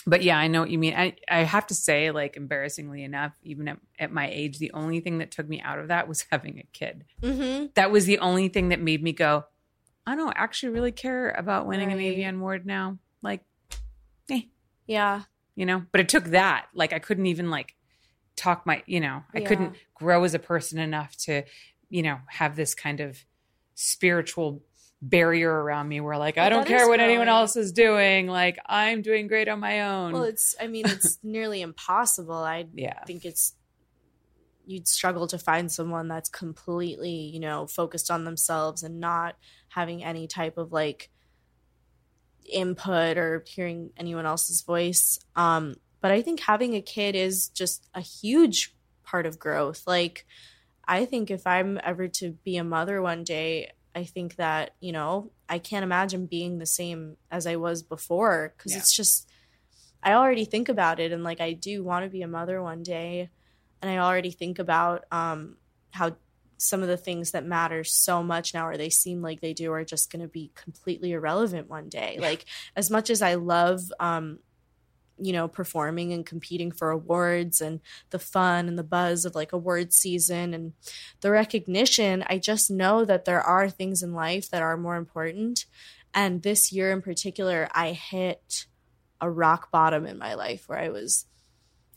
[0.07, 3.33] but yeah i know what you mean I, I have to say like embarrassingly enough
[3.43, 6.25] even at, at my age the only thing that took me out of that was
[6.33, 7.67] having a kid Mm-hmm.
[7.75, 9.45] that was the only thing that made me go
[10.09, 12.17] i don't actually really care about winning an Right.
[12.17, 13.43] AVN award now like
[14.31, 14.43] eh,
[14.87, 15.23] Yeah.
[15.55, 17.75] you know but it took that like i couldn't even like
[18.37, 19.49] talk my you know i Yeah.
[19.49, 21.43] couldn't grow as a person enough to
[21.91, 23.19] you know have this kind of
[23.75, 24.63] spiritual
[25.01, 29.01] barrier around me where like i don't care what anyone else is doing like i'm
[29.03, 30.57] doing great on my own Well, it's.
[30.61, 32.35] I mean, it's nearly impossible.
[32.35, 33.55] I yeah think it's.
[34.67, 39.37] You'd struggle to find someone that's completely, you know, focused on themselves and not
[39.69, 41.11] having any type of like
[42.51, 45.19] input or hearing anyone else's voice.
[45.37, 49.83] Um, but I think having a kid is just a huge part of growth.
[49.87, 50.27] Like,
[50.87, 54.93] I think if I'm ever to be a mother one day, I think that, you
[54.93, 58.79] know, I can't imagine being the same as I was before because Yeah.
[58.79, 59.29] it's just,
[60.03, 62.83] I already think about it and like I do want to be a mother one
[62.83, 63.31] day.
[63.83, 65.57] And I already think about um,
[65.91, 66.17] how
[66.59, 69.73] some of the things that matter so much now or they seem like they do
[69.73, 72.19] are just going to be completely irrelevant one day.
[72.21, 72.45] Like,
[72.77, 74.41] as much as I love, um,
[75.21, 77.81] you know, performing and competing for awards and
[78.11, 80.73] the fun and the buzz of like award season and
[81.21, 85.65] the recognition, I just know that there are things in life that are more important.
[86.13, 88.67] And this year in particular, I hit
[89.21, 91.27] a rock bottom in my life where I was,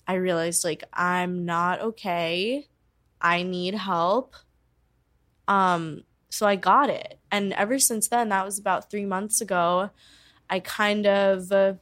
[0.07, 2.67] I realized like I'm not okay.
[3.19, 4.35] I need help.
[5.47, 7.19] Um, so I got it.
[7.31, 9.89] And ever since then, that was about three months ago,
[10.49, 11.73] I kind of, uh,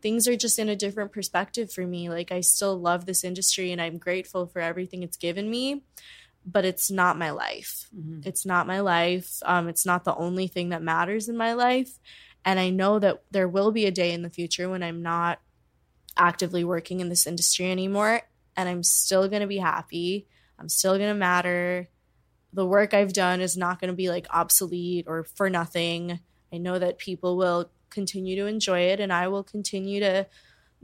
[0.00, 2.08] things are just in a different perspective for me.
[2.08, 5.82] Like I still love this industry and I'm grateful for everything it's given me,
[6.46, 7.88] but it's not my life.
[7.96, 8.24] Mhm.
[8.24, 9.38] It's not my life.
[9.44, 11.98] Um, it's not the only thing that matters in my life.
[12.44, 15.40] And I know that there will be a day in the future when I'm not
[16.16, 18.22] actively working in this industry anymore
[18.56, 20.26] and I'm still going to be happy.
[20.58, 21.88] I'm still going to matter.
[22.52, 26.20] The work I've done is not going to be like obsolete or for nothing.
[26.52, 30.26] I know that people will continue to enjoy it and I will continue to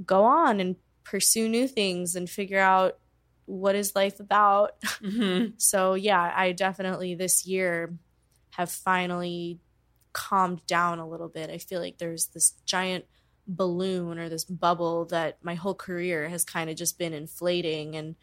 [0.05, 2.99] go on and pursue new things and figure out
[3.47, 4.81] what is life about.
[5.03, 5.55] Mhm.
[5.61, 7.95] So yeah, I definitely this year
[8.53, 9.61] have finally
[10.13, 11.51] calmed down a little bit.
[11.51, 13.05] I feel like there's this giant
[13.47, 18.15] balloon or this bubble that my whole career has kind of just been inflating and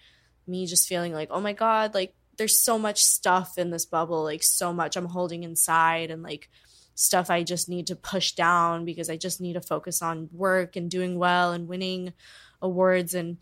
[0.48, 4.24] me just feeling like, oh my God, like there's so much stuff in this bubble,
[4.24, 6.50] like so much I'm holding inside and like
[6.96, 10.76] stuff I just need to push down because I just need to focus on work
[10.76, 12.14] and doing well and winning
[12.60, 13.14] awards.
[13.14, 13.38] And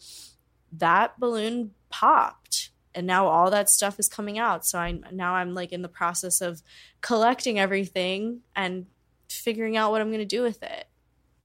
[0.74, 2.72] that balloon popped.
[2.94, 4.66] And now all that stuff is coming out.
[4.66, 6.62] So I now I'm like in the process of
[7.00, 8.86] collecting everything and
[9.30, 10.88] figuring out what I'm going to do with it.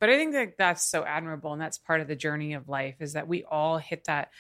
[0.01, 1.53] But I think that that's so admirable.
[1.53, 4.31] And that's part of the journey of life is that we all hit that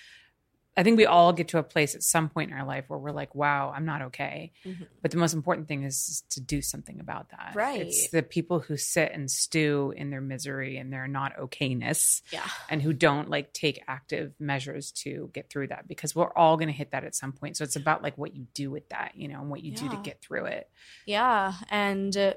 [0.76, 2.98] I think we all get to a place at some point in our life where
[2.98, 4.52] we're like, wow, I'm not okay.
[4.64, 4.84] Mm-hmm.
[5.02, 7.52] But the most important thing is to do something about that.
[7.54, 7.82] Right.
[7.82, 12.22] It's the people who sit and stew in their misery and their not okayness.
[12.32, 12.48] Yeah.
[12.68, 16.68] And who don't like take active measures to get through that because we're all going
[16.68, 17.56] to hit that at some point.
[17.56, 19.78] So it's about like what you do with that, you know, and what you yeah.
[19.78, 20.68] do to get through it.
[21.06, 21.52] Yeah.
[21.70, 22.34] And, uh,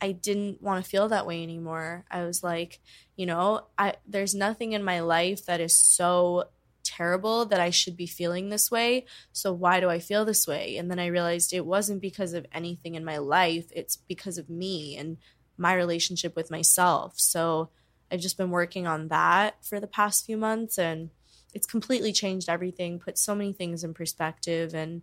[0.00, 2.04] I didn't want to feel that way anymore.
[2.10, 2.80] I was like,
[3.16, 6.50] you know, I there's nothing in my life that is so
[6.96, 9.04] terrible that I should be feeling this way.
[9.32, 10.76] So why do I feel this way?
[10.76, 14.48] And then I realized it wasn't because of anything in my life, it's because of
[14.50, 15.18] me and
[15.58, 17.14] my relationship with myself.
[17.16, 17.70] So
[18.10, 21.10] I've just been working on that for the past few months and
[21.54, 25.02] it's completely changed everything, put so many things in perspective and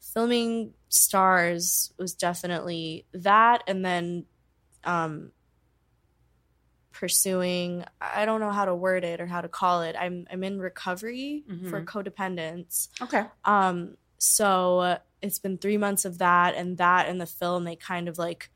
[0.00, 4.24] filming stars was definitely that and then
[4.84, 5.30] um
[6.92, 9.96] pursuing I don't know how to word it or how to call it.
[9.98, 11.70] I'm I'm in recovery mm-hmm.
[11.70, 12.88] for codependence.
[13.00, 13.24] Okay.
[13.44, 18.08] Um so it's been 3 months of that and that and the film they kind
[18.08, 18.50] of like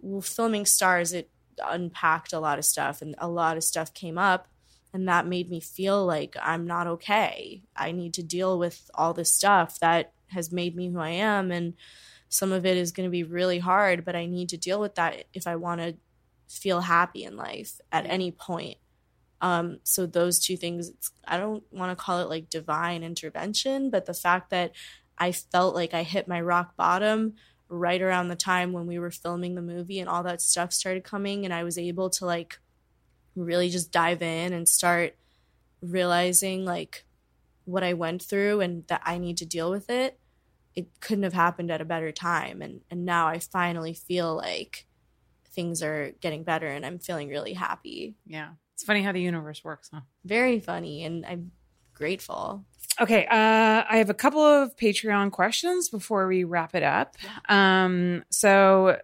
[0.00, 1.30] well, filming stars it
[1.62, 4.48] unpacked a lot of stuff and a lot of stuff came up
[4.92, 7.62] and that made me feel like I'm not okay.
[7.76, 11.50] I need to deal with all this stuff that has made me who I am
[11.50, 11.74] and
[12.28, 14.94] some of it is going to be really hard, but I need to deal with
[14.94, 15.96] that if I want to
[16.50, 18.76] feel happy in life at any point.
[19.40, 20.92] Um, so those two things,
[21.24, 24.72] I don't want to call it like divine intervention, but the fact that
[25.16, 27.34] I felt like I hit my rock bottom
[27.68, 31.04] right around the time when we were filming the movie and all that stuff started
[31.04, 32.58] coming, and I was able to like
[33.36, 35.16] really just dive in and start
[35.80, 37.06] realizing like
[37.64, 40.18] what I went through and that I need to deal with it.
[40.74, 44.86] It couldn't have happened at a better time, and and now I finally feel like
[45.52, 48.16] things are getting better and I'm feeling really happy.
[48.26, 48.50] Yeah.
[48.74, 50.00] It's funny how the universe works, huh?
[50.24, 51.04] Very funny.
[51.04, 51.52] And I'm
[51.94, 52.64] grateful.
[53.00, 53.26] Okay.
[53.26, 57.16] Uh, I have a couple of Patreon questions before we wrap it up.
[57.48, 58.98] Um, so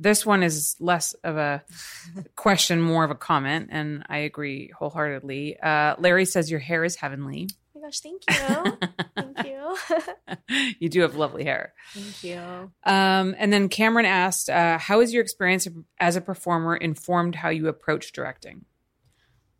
[0.00, 1.62] this one is less of a
[2.36, 5.60] question, more of a comment, and I agree wholeheartedly.
[5.60, 8.78] Uh, Larry says your hair is heavenly Oh my gosh, thank you.
[10.78, 11.74] you do have lovely hair.
[11.92, 12.38] Thank you.
[12.84, 15.66] Um, and then Cameron asked, uh, how has your experience
[15.98, 18.64] as a performer informed how you approach directing?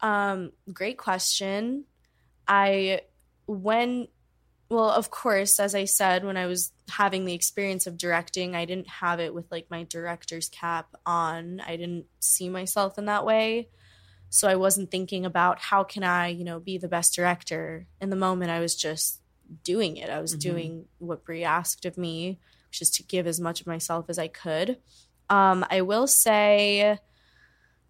[0.01, 1.85] Um, great question.
[2.49, 3.03] I,
[3.47, 4.09] when,
[4.69, 8.65] well, of course, as I said, when I was having the experience of directing, I
[8.65, 11.61] didn't have it with like my director's cap on.
[11.61, 13.69] I didn't see myself in that way
[14.31, 18.09] so i wasn't thinking about how can i you know be the best director in
[18.09, 19.20] the moment i was just
[19.65, 20.11] doing it.
[20.11, 20.51] I was mm-hmm.
[20.51, 22.39] doing what bree asked of me
[22.69, 24.79] which is to give as much of myself as i could.
[25.29, 26.99] Um, i will say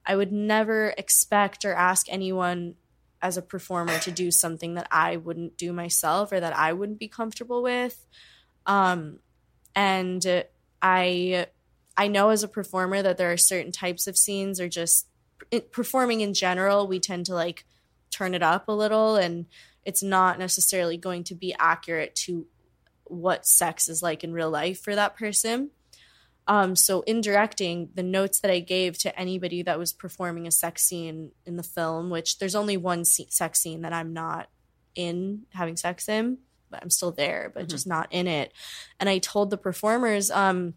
[0.07, 2.77] i would never expect or ask anyone
[3.23, 6.99] as a performer to do something that i wouldn't do myself or that i wouldn't
[6.99, 8.07] be comfortable with.
[8.67, 9.19] Um,
[9.75, 10.45] and
[10.83, 11.47] i
[11.97, 15.07] i know as a performer that there are certain types of scenes or just
[15.73, 17.65] performing in general, we tend to like
[18.11, 19.47] turn it up a little, and
[19.85, 22.47] it's not necessarily going to be accurate to
[23.05, 25.71] what sex is like in real life for that person.
[26.47, 30.51] Um, so in directing, the notes that I gave to anybody that was performing a
[30.51, 34.49] sex scene in the film, which there's only one sex scene that I'm not
[34.95, 37.71] in having sex in, but I'm still there, but mm-hmm.
[37.71, 38.53] just not in it.
[38.99, 40.75] And I told the performers, um,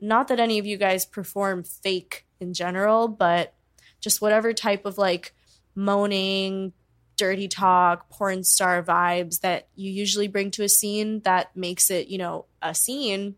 [0.00, 3.54] not that any of you guys perform fake in general, but
[4.00, 5.34] just whatever type of like
[5.74, 6.72] moaning,
[7.18, 12.08] dirty talk, porn star vibes that you usually bring to a scene that makes it,
[12.08, 13.34] you know, a scene.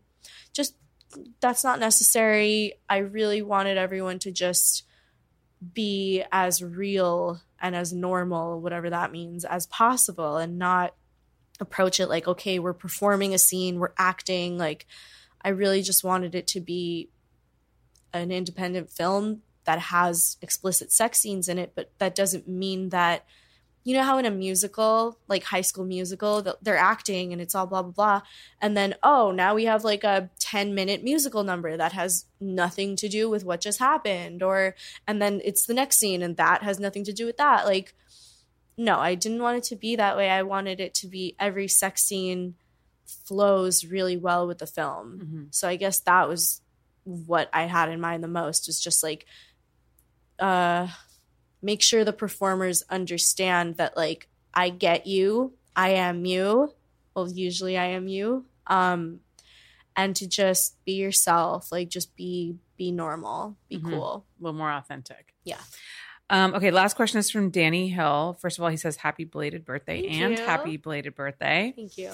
[0.53, 0.75] Just
[1.41, 2.75] that's not necessary.
[2.87, 4.83] I really wanted everyone to just
[5.73, 10.95] be as real and as normal, whatever that means, as possible and not
[11.59, 14.57] approach it like, okay, we're performing a scene, we're acting.
[14.57, 14.87] Like,
[15.41, 17.09] I really just wanted it to be
[18.13, 23.25] an independent film that has explicit sex scenes in it, but that doesn't mean that
[23.83, 27.65] you know how in a musical, like High School Musical, they're acting and it's all
[27.65, 28.21] blah blah blah,
[28.61, 32.95] and then oh now we have like a ten minute musical number that has nothing
[32.97, 34.75] to do with what just happened, or
[35.07, 37.65] and then it's the next scene and that has nothing to do with that.
[37.65, 37.95] Like
[38.77, 40.29] no, I didn't want it to be that way.
[40.29, 42.55] I wanted it to be every sex scene
[43.05, 45.19] flows really well with the film.
[45.21, 45.43] Mm-hmm.
[45.51, 46.61] So I guess that was
[47.03, 49.25] what I had in mind the most was just like
[50.39, 50.87] uh
[51.61, 56.73] make sure the performers understand that like I get you, I am you.
[57.15, 58.45] Well, usually I am you.
[58.67, 59.19] Um
[59.95, 63.89] and to just be yourself, like just be be normal, be Mhm.
[63.89, 64.25] cool.
[64.39, 65.33] A little more authentic.
[65.43, 65.59] Yeah.
[66.29, 68.37] Um, okay, last question is from Danny Hill.
[68.39, 70.45] First of all, he says happy belated birthday Thank and you.
[70.45, 71.73] happy belated birthday.
[71.75, 72.09] Thank you.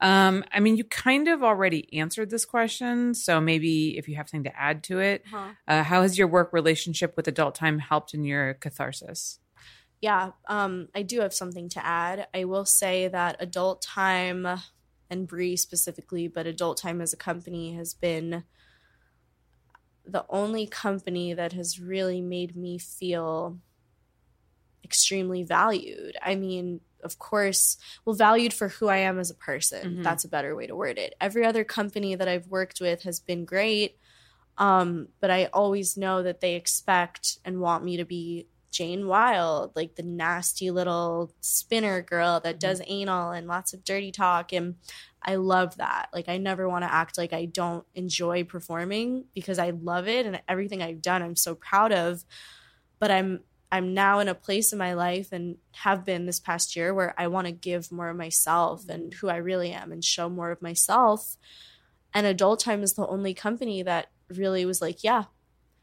[0.00, 4.28] Um, I mean, you kind of already answered this question, so maybe if you have
[4.28, 5.54] something to add to it, Huh.
[5.68, 9.38] uh, how has your work relationship with adult time helped in your catharsis?
[10.00, 14.46] yeah um i do have something to add i will say that adult time
[15.10, 18.44] and bree specifically but adult time as a company has been
[20.04, 23.58] the only company that has really made me feel
[24.84, 29.96] extremely valued i mean of course well valued for who i am as a person
[29.98, 30.02] Mhm.
[30.02, 33.20] that's a better way to word it every other company that i've worked with has
[33.20, 33.98] been great
[34.58, 39.72] um, but i always know that they expect and want me to be Jane Wilde,
[39.74, 44.52] like the nasty little spinner girl that does anal and lots of dirty talk.
[44.52, 44.76] And
[45.20, 46.08] I love that.
[46.12, 50.24] Like, I never want to act like I don't enjoy performing because I love it
[50.24, 52.24] and everything I've done, I'm so proud of.
[53.00, 53.40] But I'm
[53.72, 57.14] I'm now in a place in my life and have been this past year where
[57.16, 60.50] I want to give more of myself and who I really am and show more
[60.50, 61.36] of myself.
[62.12, 65.24] And Adult Time is the only company that really was like, yeah,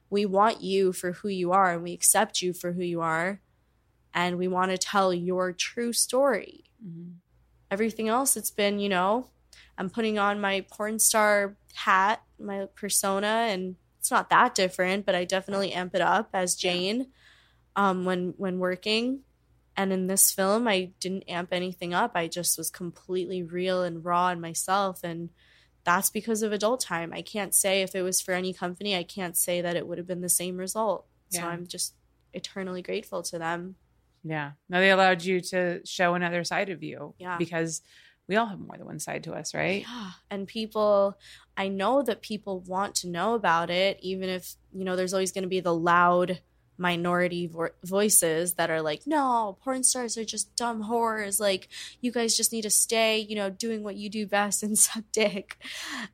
[0.10, 3.42] we want you for who you are and we accept you for who you are
[4.14, 7.14] and we want to tell your true story Mm-hmm.
[7.72, 9.32] everything else it's been you know
[9.80, 15.16] i'm putting on my porn star hat my persona and it's not that different but
[15.16, 17.08] i definitely amp it up as jane
[17.78, 19.22] um, when when working
[19.78, 24.04] and in this film i didn't amp anything up i just was completely real and
[24.04, 25.30] raw in myself and
[25.88, 27.14] that's because of adult time.
[27.14, 29.98] I can't say if it was for any company, I can't say that it would
[29.98, 31.06] have been the same result.
[31.30, 31.96] So I'm just
[32.34, 33.76] eternally grateful to them.
[34.22, 34.52] Yeah.
[34.68, 37.16] Now they allowed you to show another side of you.
[37.18, 37.38] Yeah.
[37.38, 37.82] Because
[38.28, 39.86] we all have more than one side to us, right?
[39.88, 40.12] Yeah.
[40.30, 41.18] And people,
[41.56, 45.32] I know that people want to know about it, even if, you know, there's always
[45.32, 46.42] going to be the loud
[46.78, 51.40] minority vo- voices that are like, no, porn stars are just dumb whores.
[51.40, 51.70] Like,
[52.02, 55.04] you guys just need to stay, you know, doing what you do best and suck
[55.12, 55.58] dick.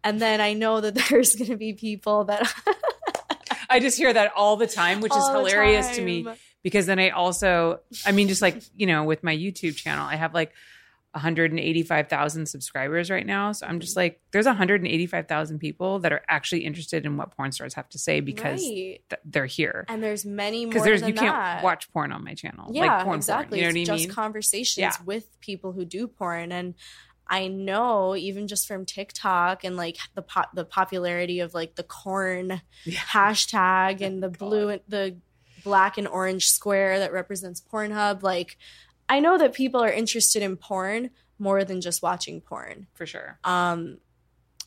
[0.03, 2.53] And then I know that there's going to be people that.
[3.69, 6.27] I just hear that all the time, which is all the hilarious to me
[6.63, 10.15] because then I also, I mean, just like, you know, with my YouTube channel, I
[10.15, 10.53] have like
[11.13, 13.51] 185,000 subscribers right now.
[13.51, 17.73] So I'm just like, there's 185,000 people that are actually interested in what porn stars
[17.75, 19.01] have to say because Right.
[19.09, 19.85] th- they're here.
[19.87, 22.69] And there's many more Because there's you can't watch porn on my channel.
[22.73, 23.59] Yeah, like porn exactly.
[23.61, 23.75] porn.
[23.75, 24.91] You know it's what I just conversations Yeah.
[25.05, 26.73] with people who do porn, and
[27.27, 31.83] I know even just from TikTok and like the pop the popularity of like the
[31.83, 32.99] corn Yeah.
[32.99, 34.39] hashtag oh and the God.
[34.39, 35.17] blue and the
[35.63, 38.21] black and orange square that represents Pornhub.
[38.23, 38.57] Like,
[39.09, 42.87] I know that people are interested in porn more than just watching porn.
[42.93, 43.37] For sure.
[43.43, 43.97] Um,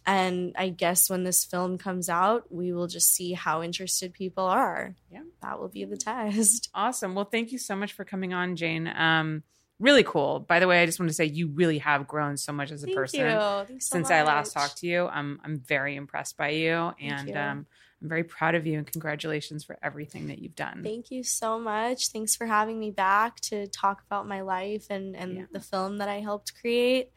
[0.06, 4.44] and I guess when this film comes out, we will just see how interested people
[4.44, 4.94] are.
[5.10, 5.22] Yeah.
[5.42, 6.70] that will be the test.
[6.74, 7.14] Awesome.
[7.14, 8.86] Well, thank you so much for coming on, Jane.
[8.86, 9.42] Um,
[9.80, 10.40] really cool.
[10.40, 12.82] By the way, I just want to say you really have grown so much as
[12.82, 13.26] a Thank person you.
[13.30, 15.06] So since I last talked to you.
[15.06, 17.34] I'm I'm very impressed by you, and you.
[17.34, 17.66] um,
[18.02, 18.78] I'm very proud of you.
[18.78, 20.82] And congratulations for everything that you've done.
[20.82, 22.08] Thank you so much.
[22.08, 25.44] Thanks for having me back to talk about my life and, and Yeah.
[25.50, 27.10] the film that I helped create.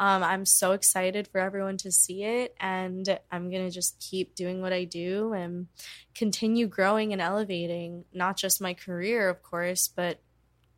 [0.00, 4.36] Um, I'm so excited for everyone to see it, and I'm going to just keep
[4.36, 5.66] doing what I do and
[6.14, 10.20] continue growing and elevating not just my career, of course, but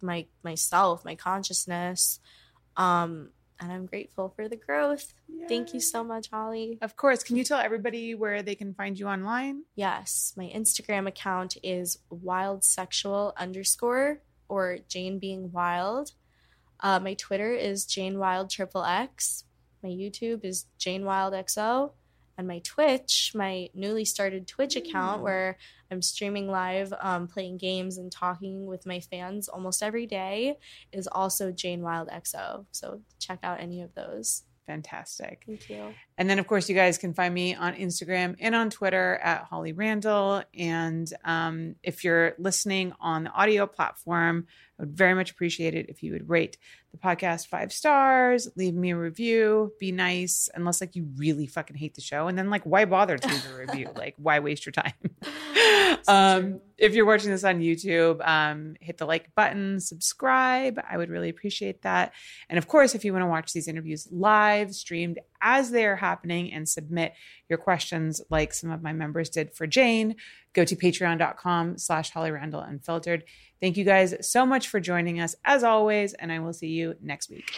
[0.01, 2.19] my myself, my consciousness.
[2.79, 3.29] Um,
[3.61, 5.13] and I'm grateful for the growth.
[5.49, 6.79] Thank you so much, Holly.
[6.81, 7.23] Of course.
[7.23, 9.65] Can you tell everybody where they can find you online?
[9.75, 16.13] Yes, my Instagram account is wildsexual underscore or Jane being wild.
[16.81, 19.45] Uh, my Twitter is Jane Wilde triple X.
[19.83, 21.93] My YouTube is Jane Wilde XO.
[22.41, 25.59] And my Twitch, my newly started Twitch account where
[25.91, 30.57] I'm streaming live, um, playing games and talking with my fans almost every day,
[30.91, 32.65] is also Jane Wilde XO.
[32.73, 34.45] So check out any of those.
[34.67, 35.43] Fantastic.
[35.47, 35.95] Thank you.
[36.21, 39.45] And then, of course, you guys can find me on Instagram and on Twitter at
[39.45, 40.43] Holly Randall.
[40.53, 44.47] And um, if you're listening on the audio platform,
[44.79, 46.59] I would very much appreciate it if you would rate
[46.93, 51.77] the podcast five stars, leave me a review, be nice, unless like you really fucking
[51.77, 52.29] hate the show.
[52.29, 53.89] And then like why bother to leave a review?
[53.97, 54.93] like why waste your time?
[56.09, 60.81] um, if you're watching this on YouTube, um, hit the like button, subscribe.
[60.89, 62.13] I would really appreciate that.
[62.49, 65.97] And of course, if you want to watch these interviews live, streamed as they are
[65.97, 67.15] happening and submit
[67.49, 70.17] your questions like some of my members did for Jane,
[70.53, 73.25] go to patreon.com slash Holly Randall Unfiltered.
[73.61, 76.95] Thank you guys so much for joining us as always, and I will see you
[77.01, 77.51] next week.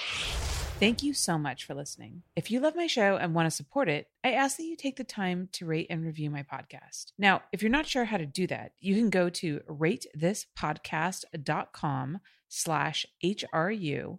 [0.83, 2.23] Thank you so much for listening.
[2.35, 4.97] If you love my show and want to support it, I ask that you take
[4.97, 7.13] the time to rate and review my podcast.
[7.17, 12.19] Now, if you're not sure how to do that, you can go to ratethispodcast.com
[12.49, 14.19] slash HRU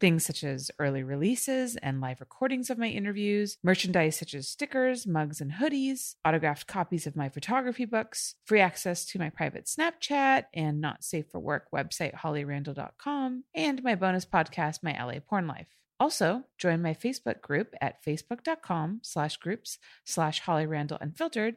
[0.00, 5.06] Things such as early releases and live recordings of my interviews, merchandise such as stickers,
[5.06, 10.44] mugs, and hoodies, autographed copies of my photography books, free access to my private Snapchat
[10.54, 15.68] and not safe for work website, hollyrandall.com, and my bonus podcast, My LA Porn Life.
[16.00, 19.76] Also, join my Facebook group at facebook.com slash groups
[20.06, 21.56] slash Holly Randall Unfiltered,